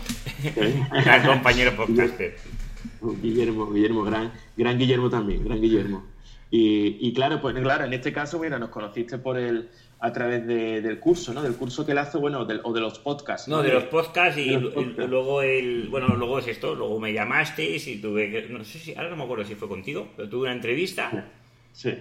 Gran 1.05 1.27
compañero 1.27 1.75
podcaster. 1.77 2.37
Guillermo, 3.03 3.71
Guillermo, 3.71 4.05
gran, 4.05 4.33
gran 4.57 4.79
Guillermo 4.79 5.11
también, 5.11 5.45
gran 5.45 5.61
Guillermo. 5.61 6.05
Y, 6.53 7.13
claro, 7.13 7.41
pues 7.41 7.55
claro, 7.57 7.85
en 7.85 7.93
este 7.93 8.13
caso, 8.13 8.41
mira, 8.41 8.59
nos 8.59 8.71
conociste 8.71 9.19
por 9.19 9.39
el 9.39 9.69
a 10.03 10.13
través 10.13 10.47
del 10.47 10.99
curso, 10.99 11.35
¿no? 11.35 11.43
Del 11.43 11.55
curso 11.55 11.85
que 11.85 11.93
él 11.93 11.99
hace, 11.99 12.19
bueno, 12.19 12.41
o 12.41 12.73
de 12.73 12.81
los 12.81 12.99
podcasts. 12.99 13.49
No, 13.49 13.63
de 13.63 13.73
los 13.73 13.85
podcasts 13.85 14.39
y, 14.39 14.57
luego 14.57 15.43
el, 15.43 15.89
bueno, 15.89 16.09
luego 16.17 16.39
es 16.39 16.49
esto, 16.49 16.75
luego 16.75 16.99
me 16.99 17.13
llamaste 17.13 17.77
y 17.77 17.97
tuve 17.97 18.31
que, 18.31 18.49
no 18.49 18.65
sé 18.65 18.79
si, 18.79 18.95
ahora 18.95 19.11
no 19.11 19.17
me 19.17 19.25
acuerdo 19.25 19.45
si 19.45 19.55
fue 19.55 19.69
contigo, 19.69 20.09
pero 20.17 20.29
tuve 20.29 20.45
una 20.45 20.53
entrevista. 20.53 21.29
Sí. 21.73 21.95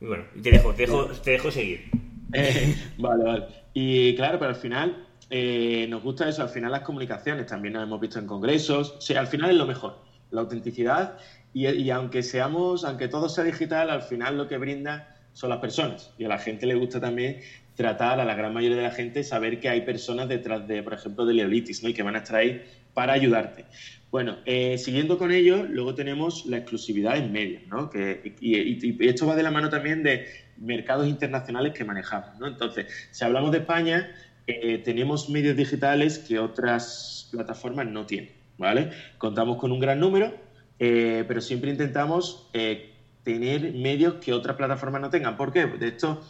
Y 0.00 0.04
bueno, 0.04 0.24
te 0.40 0.50
dejo, 0.50 0.72
te 0.72 0.82
dejo, 0.82 1.06
te 1.06 1.30
dejo 1.32 1.50
seguir. 1.50 1.90
Eh, 2.32 2.76
vale, 2.98 3.24
vale. 3.24 3.44
Y 3.74 4.14
claro, 4.14 4.38
pero 4.38 4.50
al 4.50 4.56
final 4.56 5.04
eh, 5.30 5.86
nos 5.88 6.02
gusta 6.02 6.28
eso, 6.28 6.42
al 6.42 6.50
final 6.50 6.70
las 6.70 6.82
comunicaciones, 6.82 7.46
también 7.46 7.74
nos 7.74 7.82
hemos 7.82 8.00
visto 8.00 8.18
en 8.18 8.26
congresos, 8.26 8.96
sí, 9.00 9.14
al 9.14 9.26
final 9.26 9.50
es 9.50 9.56
lo 9.56 9.66
mejor 9.66 10.09
la 10.30 10.40
autenticidad 10.42 11.18
y, 11.52 11.90
aunque 11.90 12.22
seamos, 12.22 12.84
aunque 12.84 13.08
todo 13.08 13.28
sea 13.28 13.44
digital, 13.44 13.90
al 13.90 14.02
final 14.02 14.36
lo 14.36 14.46
que 14.46 14.56
brinda 14.58 15.16
son 15.32 15.50
las 15.50 15.58
personas 15.58 16.12
y 16.18 16.24
a 16.24 16.28
la 16.28 16.38
gente 16.38 16.66
le 16.66 16.74
gusta 16.74 17.00
también 17.00 17.40
tratar 17.74 18.20
a 18.20 18.24
la 18.24 18.34
gran 18.34 18.52
mayoría 18.52 18.76
de 18.76 18.82
la 18.82 18.90
gente 18.90 19.24
saber 19.24 19.58
que 19.58 19.68
hay 19.68 19.80
personas 19.80 20.28
detrás 20.28 20.68
de, 20.68 20.82
por 20.82 20.92
ejemplo, 20.92 21.24
de 21.24 21.34
Leolitis, 21.34 21.82
¿no? 21.82 21.88
Y 21.88 21.94
que 21.94 22.02
van 22.02 22.14
a 22.14 22.18
estar 22.18 22.36
ahí 22.36 22.62
para 22.94 23.14
ayudarte. 23.14 23.64
Bueno, 24.10 24.38
eh, 24.44 24.76
siguiendo 24.76 25.18
con 25.18 25.30
ello, 25.32 25.64
luego 25.64 25.94
tenemos 25.94 26.44
la 26.46 26.58
exclusividad 26.58 27.16
en 27.16 27.32
medios, 27.32 27.62
¿no? 27.68 27.88
Que, 27.88 28.34
y, 28.40 29.08
esto 29.08 29.26
va 29.26 29.34
de 29.34 29.42
la 29.42 29.50
mano 29.50 29.70
también 29.70 30.02
de 30.02 30.26
mercados 30.58 31.08
internacionales 31.08 31.72
que 31.72 31.84
manejamos, 31.84 32.38
¿no? 32.38 32.46
Entonces, 32.46 32.86
si 33.12 33.24
hablamos 33.24 33.50
de 33.52 33.58
España, 33.58 34.14
eh, 34.46 34.78
tenemos 34.78 35.30
medios 35.30 35.56
digitales 35.56 36.18
que 36.18 36.38
otras 36.38 37.28
plataformas 37.30 37.86
no 37.86 38.04
tienen. 38.04 38.39
¿Vale? 38.60 38.90
Contamos 39.18 39.56
con 39.56 39.72
un 39.72 39.80
gran 39.80 39.98
número, 39.98 40.32
eh, 40.78 41.24
pero 41.26 41.40
siempre 41.40 41.70
intentamos 41.70 42.48
eh, 42.52 42.92
tener 43.24 43.72
medios 43.72 44.14
que 44.16 44.32
otras 44.32 44.56
plataformas 44.56 45.00
no 45.00 45.10
tengan. 45.10 45.36
¿Por 45.36 45.50
qué? 45.50 45.66
De 45.66 45.88
esto, 45.88 46.22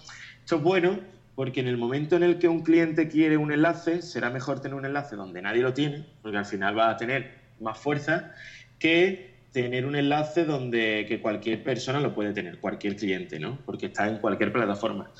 es 0.47 0.63
bueno 0.63 0.99
porque 1.35 1.61
en 1.61 1.69
el 1.69 1.77
momento 1.77 2.17
en 2.17 2.23
el 2.23 2.39
que 2.39 2.49
un 2.49 2.63
cliente 2.63 3.09
quiere 3.09 3.37
un 3.37 3.53
enlace, 3.53 4.03
será 4.03 4.31
mejor 4.31 4.61
tener 4.61 4.77
un 4.77 4.85
enlace 4.85 5.17
donde 5.17 5.43
nadie 5.43 5.63
lo 5.63 5.75
tiene, 5.75 6.07
porque 6.23 6.39
al 6.39 6.45
final 6.45 6.79
va 6.79 6.91
a 6.91 6.97
tener 6.97 7.35
más 7.61 7.79
fuerza 7.79 8.33
que 8.79 9.31
tener 9.53 9.85
un 9.87 9.97
enlace 9.97 10.45
donde 10.45 11.19
cualquier 11.23 11.65
persona 11.65 12.01
lo 12.01 12.15
puede 12.15 12.33
tener, 12.33 12.59
cualquier 12.59 12.95
cliente, 12.97 13.41
¿no? 13.41 13.59
Porque 13.67 13.87
está 13.87 14.09
en 14.09 14.19
cualquier 14.19 14.53
plataforma. 14.53 15.11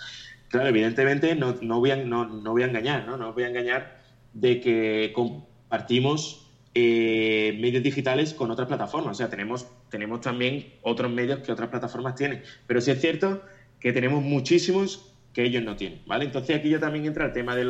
Claro, 0.49 0.69
evidentemente 0.69 1.35
no, 1.35 1.55
voy, 1.81 1.91
a, 1.91 1.97
no, 1.97 2.27
no 2.27 2.53
voy 2.53 2.63
a 2.63 2.67
engañar, 2.67 3.07
¿no? 3.07 3.17
No 3.17 3.33
voy 3.33 3.45
a 3.45 3.49
engañar 3.49 3.99
de 4.35 4.61
que 4.61 5.13
compartimos 5.15 6.50
eh, 6.75 7.59
medios 7.61 7.83
digitales 7.83 8.35
con 8.35 8.51
otras 8.51 8.69
plataformas. 8.69 9.13
O 9.13 9.15
sea, 9.19 9.29
tenemos, 9.29 9.67
tenemos 9.89 10.21
también 10.21 10.75
otros 10.83 11.11
medios 11.11 11.41
que 11.41 11.53
otras 11.53 11.69
plataformas 11.69 12.15
tienen. 12.15 12.43
Pero 12.67 12.81
sí 12.81 12.91
es 12.91 13.01
cierto 13.01 13.43
que 13.81 13.93
tenemos 13.93 14.23
muchísimos 14.23 15.11
que 15.33 15.45
ellos 15.45 15.63
no 15.63 15.77
tienen, 15.77 16.03
¿vale? 16.07 16.25
Entonces 16.25 16.57
aquí 16.57 16.71
ya 16.71 16.81
también 16.81 17.07
entra 17.07 17.27
el 17.27 17.33
tema 17.33 17.55
de, 17.55 17.65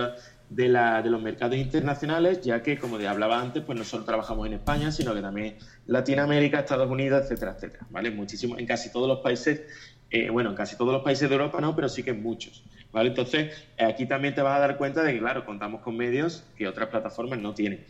de, 0.48 1.10
los 1.10 1.22
mercados 1.22 1.56
internacionales, 1.56 2.40
ya 2.40 2.62
que, 2.62 2.78
como 2.78 2.96
hablaba 2.96 3.40
antes, 3.40 3.62
pues 3.62 3.78
no 3.78 3.84
solo 3.84 4.04
trabajamos 4.04 4.46
en 4.46 4.54
España, 4.54 4.90
sino 4.90 5.14
que 5.14 5.20
también 5.20 5.56
Latinoamérica, 5.86 6.60
Estados 6.60 6.90
Unidos, 6.90 7.22
etcétera, 7.24 7.52
etcétera, 7.56 7.86
¿vale? 7.90 8.10
Muchísimo, 8.10 8.58
en 8.58 8.66
casi 8.66 8.90
todos 8.90 9.08
los 9.08 9.20
países, 9.20 9.62
eh, 10.10 10.28
bueno, 10.28 10.50
en 10.50 10.56
casi 10.56 10.76
todos 10.76 10.92
los 10.92 11.02
países 11.02 11.28
de 11.28 11.34
Europa 11.36 11.60
no, 11.60 11.74
pero 11.76 11.88
sí 11.88 12.02
que 12.02 12.12
muchos, 12.12 12.64
¿vale? 12.92 13.10
Entonces, 13.10 13.52
aquí 13.78 14.06
también 14.06 14.34
te 14.34 14.42
vas 14.42 14.56
a 14.56 14.60
dar 14.60 14.76
cuenta 14.76 15.02
de 15.04 15.12
que, 15.12 15.20
claro, 15.20 15.44
contamos 15.44 15.82
con 15.82 15.96
medios 15.96 16.44
que 16.56 16.66
otras 16.66 16.88
plataformas 16.88 17.38
no 17.38 17.54
tienen. 17.54 17.84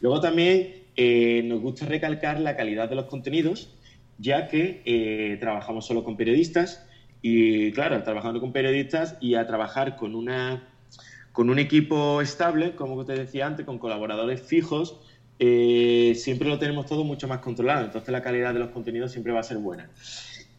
Luego 0.00 0.20
también 0.20 0.84
eh, 0.96 1.42
nos 1.44 1.60
gusta 1.60 1.84
recalcar 1.84 2.40
la 2.40 2.56
calidad 2.56 2.88
de 2.88 2.94
los 2.94 3.04
contenidos, 3.06 3.74
ya 4.18 4.48
que 4.48 4.80
eh, 4.86 5.36
trabajamos 5.38 5.86
solo 5.86 6.02
con 6.02 6.16
periodistas 6.16 6.86
y, 7.20 7.72
claro, 7.72 8.02
trabajando 8.02 8.40
con 8.40 8.52
periodistas 8.52 9.16
y 9.20 9.34
a 9.34 9.46
trabajar 9.46 9.96
con 9.96 10.14
una 10.14 10.68
con 11.32 11.50
un 11.50 11.58
equipo 11.58 12.22
estable, 12.22 12.74
como 12.74 13.04
te 13.04 13.12
decía 13.12 13.46
antes, 13.46 13.66
con 13.66 13.78
colaboradores 13.78 14.40
fijos, 14.40 14.98
siempre 15.38 16.48
lo 16.48 16.58
tenemos 16.58 16.86
todo 16.86 17.04
mucho 17.04 17.28
más 17.28 17.40
controlado. 17.40 17.84
Entonces 17.84 18.08
la 18.10 18.22
calidad 18.22 18.54
de 18.54 18.60
los 18.60 18.70
contenidos 18.70 19.12
siempre 19.12 19.34
va 19.34 19.40
a 19.40 19.42
ser 19.42 19.58
buena. 19.58 19.90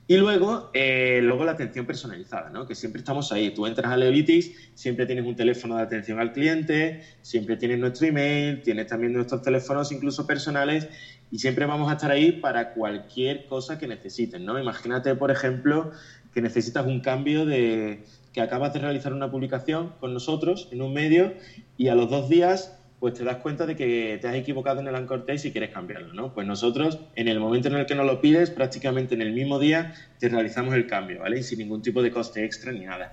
Y 0.10 0.16
luego, 0.16 0.70
eh, 0.74 1.20
luego 1.22 1.44
la 1.44 1.52
atención 1.52 1.86
personalizada, 1.86 2.50
¿no? 2.50 2.66
que 2.66 2.76
siempre 2.76 3.00
estamos 3.00 3.30
ahí. 3.34 3.52
Tú 3.52 3.68
entras 3.68 3.92
a 3.92 3.98
Leolitics, 3.98 4.52
siempre 4.74 5.06
tienes 5.06 5.26
un 5.26 5.36
teléfono 5.36 5.76
de 5.76 5.84
atención 5.84 6.18
al 6.22 6.32
cliente, 6.32 7.02
siempre 7.22 7.58
tienes 7.58 7.78
nuestro 7.80 8.08
email, 8.08 8.62
tienes 8.62 8.88
también 8.88 9.12
nuestros 9.12 9.42
teléfonos 9.42 9.92
incluso 9.92 10.26
personales 10.26 10.88
y 11.30 11.40
siempre 11.40 11.66
vamos 11.66 11.90
a 11.90 11.96
estar 11.96 12.10
ahí 12.10 12.32
para 12.32 12.74
cualquier 12.74 13.48
cosa 13.48 13.78
que 13.78 13.88
necesites. 13.88 14.40
¿no? 14.40 14.58
Imagínate, 14.58 15.14
por 15.16 15.30
ejemplo, 15.30 15.92
que 16.34 16.42
necesitas 16.42 16.86
un 16.86 17.02
cambio 17.02 17.46
de 17.46 18.06
que 18.32 18.40
acabas 18.40 18.72
de 18.72 18.80
realizar 18.80 19.12
una 19.12 19.30
publicación 19.30 19.94
con 20.00 20.14
nosotros 20.14 20.70
en 20.72 20.82
un 20.82 20.94
medio 20.94 21.34
y 21.76 21.90
a 21.90 21.96
los 21.96 22.10
dos 22.10 22.30
días 22.30 22.80
pues 23.00 23.14
te 23.14 23.24
das 23.24 23.38
cuenta 23.38 23.66
de 23.66 23.76
que 23.76 24.18
te 24.20 24.28
has 24.28 24.36
equivocado 24.36 24.80
en 24.80 24.88
el 24.88 24.96
anchor 24.96 25.24
text 25.24 25.46
y 25.46 25.52
quieres 25.52 25.70
cambiarlo, 25.70 26.14
¿no? 26.14 26.34
Pues 26.34 26.48
nosotros, 26.48 27.00
en 27.16 27.28
el 27.28 27.40
momento 27.40 27.68
en 27.68 27.76
el 27.76 27.86
que 27.86 27.94
nos 27.94 28.06
lo 28.06 28.20
pides, 28.22 28.50
prácticamente 28.50 29.14
en 29.14 29.22
el 29.22 29.34
mismo 29.34 29.60
día 29.60 29.94
te 30.18 30.30
realizamos 30.30 30.74
el 30.74 30.88
cambio, 30.88 31.20
¿vale? 31.20 31.40
Y 31.40 31.44
sin 31.44 31.60
ningún 31.60 31.82
tipo 31.82 32.02
de 32.02 32.10
coste 32.10 32.44
extra 32.44 32.72
ni 32.72 32.86
nada. 32.86 33.12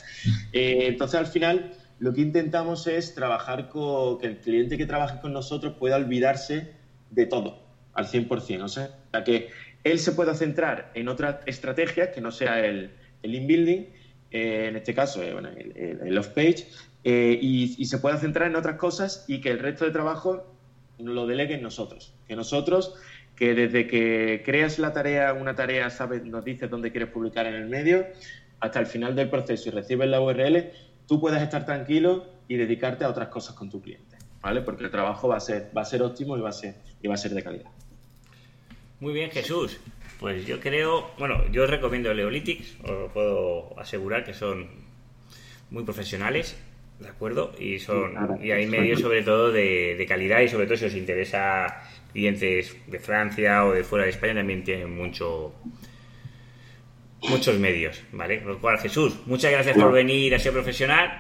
Eh, 0.53 0.87
entonces, 0.87 1.18
al 1.18 1.27
final, 1.27 1.70
lo 1.99 2.14
que 2.14 2.23
intentamos 2.23 2.87
es 2.87 3.14
trabajar 3.14 3.68
con 3.68 4.18
que 4.18 4.27
el 4.27 4.38
cliente 4.38 4.79
que 4.79 4.87
trabaje 4.87 5.18
con 5.18 5.33
nosotros 5.33 5.75
pueda 5.79 5.97
olvidarse 5.97 6.66
de 7.11 7.27
todo, 7.27 7.59
al 7.92 8.07
100%, 8.07 8.62
o 8.62 8.68
sea, 8.68 8.90
que 9.25 9.49
él 9.85 9.99
se 9.99 10.12
pueda 10.12 10.35
centrar 10.35 10.90
en 10.94 11.09
otras 11.09 11.37
estrategias 11.44 12.09
que 12.09 12.23
no 12.23 12.31
sea 12.31 12.64
el, 12.64 12.90
el 13.23 13.35
in-building, 13.35 13.85
eh, 14.31 14.66
en 14.68 14.77
este 14.77 14.94
caso, 14.94 15.23
eh, 15.23 15.33
bueno, 15.33 15.51
el, 15.51 16.01
el 16.03 16.18
off-page, 16.18 16.66
eh, 17.04 17.38
y, 17.40 17.84
se 17.84 17.98
pueda 17.98 18.16
centrar 18.16 18.48
en 18.48 18.56
otras 18.56 18.76
cosas 18.76 19.24
y 19.28 19.40
que 19.40 19.50
el 19.50 19.58
resto 19.58 19.84
de 19.84 19.90
trabajo 19.90 20.44
lo 20.98 21.26
deleguen 21.26 21.62
nosotros. 21.62 22.14
Que 22.26 22.34
nosotros 22.34 22.94
que 23.36 23.54
desde 23.54 23.86
que 23.86 24.42
creas 24.44 24.78
la 24.78 24.92
tarea, 24.92 25.32
una 25.32 25.54
tarea, 25.54 25.90
sabes, 25.90 26.24
nos 26.24 26.44
dices 26.44 26.70
dónde 26.70 26.90
quieres 26.90 27.10
publicar 27.10 27.46
en 27.46 27.54
el 27.54 27.68
medio, 27.68 28.06
hasta 28.60 28.80
el 28.80 28.86
final 28.86 29.14
del 29.16 29.28
proceso 29.28 29.68
y 29.68 29.72
recibes 29.72 30.08
la 30.08 30.20
URL, 30.20 30.70
tú 31.06 31.20
puedes 31.20 31.42
estar 31.42 31.66
tranquilo 31.66 32.26
y 32.48 32.56
dedicarte 32.56 33.04
a 33.04 33.08
otras 33.08 33.28
cosas 33.28 33.56
con 33.56 33.70
tu 33.70 33.82
cliente, 33.82 34.16
¿vale? 34.40 34.62
Porque 34.62 34.84
el 34.84 34.90
trabajo 34.90 35.28
va 35.28 35.36
a 35.36 35.40
ser, 35.40 35.70
va 35.76 35.82
a 35.82 35.84
ser 35.84 36.02
óptimo 36.02 36.36
y 36.38 36.40
va 36.40 36.50
a 36.50 36.52
ser, 36.52 36.76
y 37.02 37.08
va 37.08 37.14
a 37.14 37.18
ser 37.18 37.32
de 37.32 37.42
calidad. 37.42 37.70
Muy 39.00 39.12
bien, 39.12 39.30
Jesús. 39.30 39.80
Pues 40.20 40.46
yo 40.46 40.60
creo, 40.60 41.10
bueno, 41.18 41.46
yo 41.50 41.64
os 41.64 41.70
recomiendo 41.70 42.14
Leolitics, 42.14 42.76
os 42.84 43.12
puedo 43.12 43.78
asegurar 43.78 44.24
que 44.24 44.32
son 44.32 44.70
muy 45.70 45.82
profesionales, 45.82 46.56
¿de 47.00 47.09
acuerdo? 47.09 47.52
Y 47.59 47.78
son 47.78 48.14
y 48.42 48.50
hay 48.50 48.66
medios 48.66 49.00
sobre 49.00 49.22
todo 49.22 49.52
de, 49.52 49.96
de, 49.96 50.07
calidad 50.07 50.40
y 50.40 50.48
sobre 50.48 50.66
todo 50.66 50.76
si 50.76 50.85
os 50.87 50.94
interesa 50.94 51.83
clientes 52.12 52.76
de 52.87 52.98
Francia 52.98 53.64
o 53.64 53.72
de 53.72 53.85
fuera 53.85 54.04
de 54.04 54.11
España 54.11 54.35
también 54.35 54.62
tienen 54.64 54.94
mucho 54.94 55.54
muchos 57.28 57.59
medios, 57.59 58.02
¿vale? 58.12 58.40
Lo 58.40 58.61
cual, 58.61 58.78
Jesús, 58.78 59.20
muchas 59.26 59.50
gracias 59.50 59.76
por 59.76 59.92
venir 59.92 60.35
a 60.35 60.38
ser 60.38 60.52
profesional. 60.52 61.11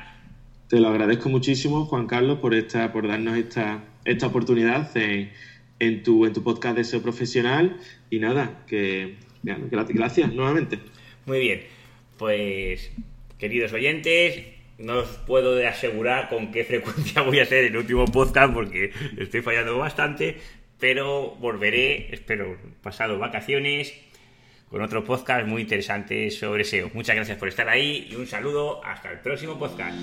Te 0.68 0.80
lo 0.80 0.88
agradezco 0.88 1.28
muchísimo, 1.28 1.86
Juan 1.86 2.06
Carlos, 2.06 2.38
por 2.38 2.54
esta, 2.54 2.92
por 2.92 3.06
darnos 3.06 3.36
esta, 3.36 3.84
esta 4.04 4.26
oportunidad 4.26 4.90
en, 4.96 6.02
tu, 6.02 6.26
en 6.26 6.32
tu 6.32 6.42
podcast 6.42 6.76
de 6.76 6.84
SEO 6.84 7.02
profesional. 7.02 7.78
Y 8.10 8.18
nada, 8.18 8.64
que 8.66 9.16
gracias 9.42 10.32
nuevamente. 10.32 10.78
Muy 11.26 11.40
bien, 11.40 11.62
pues 12.18 12.90
queridos 13.38 13.72
oyentes, 13.72 14.42
no 14.78 14.98
os 14.98 15.08
puedo 15.26 15.56
asegurar 15.66 16.28
con 16.28 16.50
qué 16.50 16.64
frecuencia 16.64 17.22
voy 17.22 17.40
a 17.40 17.44
hacer 17.44 17.64
el 17.64 17.76
último 17.76 18.04
podcast 18.06 18.52
porque 18.52 18.92
estoy 19.18 19.42
fallando 19.42 19.78
bastante, 19.78 20.38
pero 20.78 21.36
volveré, 21.36 22.12
espero, 22.12 22.56
pasado 22.82 23.18
vacaciones 23.18 23.94
con 24.68 24.82
otro 24.82 25.04
podcast 25.04 25.46
muy 25.46 25.62
interesante 25.62 26.30
sobre 26.30 26.64
SEO. 26.64 26.90
Muchas 26.94 27.14
gracias 27.14 27.38
por 27.38 27.48
estar 27.48 27.68
ahí 27.68 28.08
y 28.10 28.16
un 28.16 28.26
saludo 28.26 28.84
hasta 28.84 29.12
el 29.12 29.20
próximo 29.20 29.58
podcast. 29.58 29.94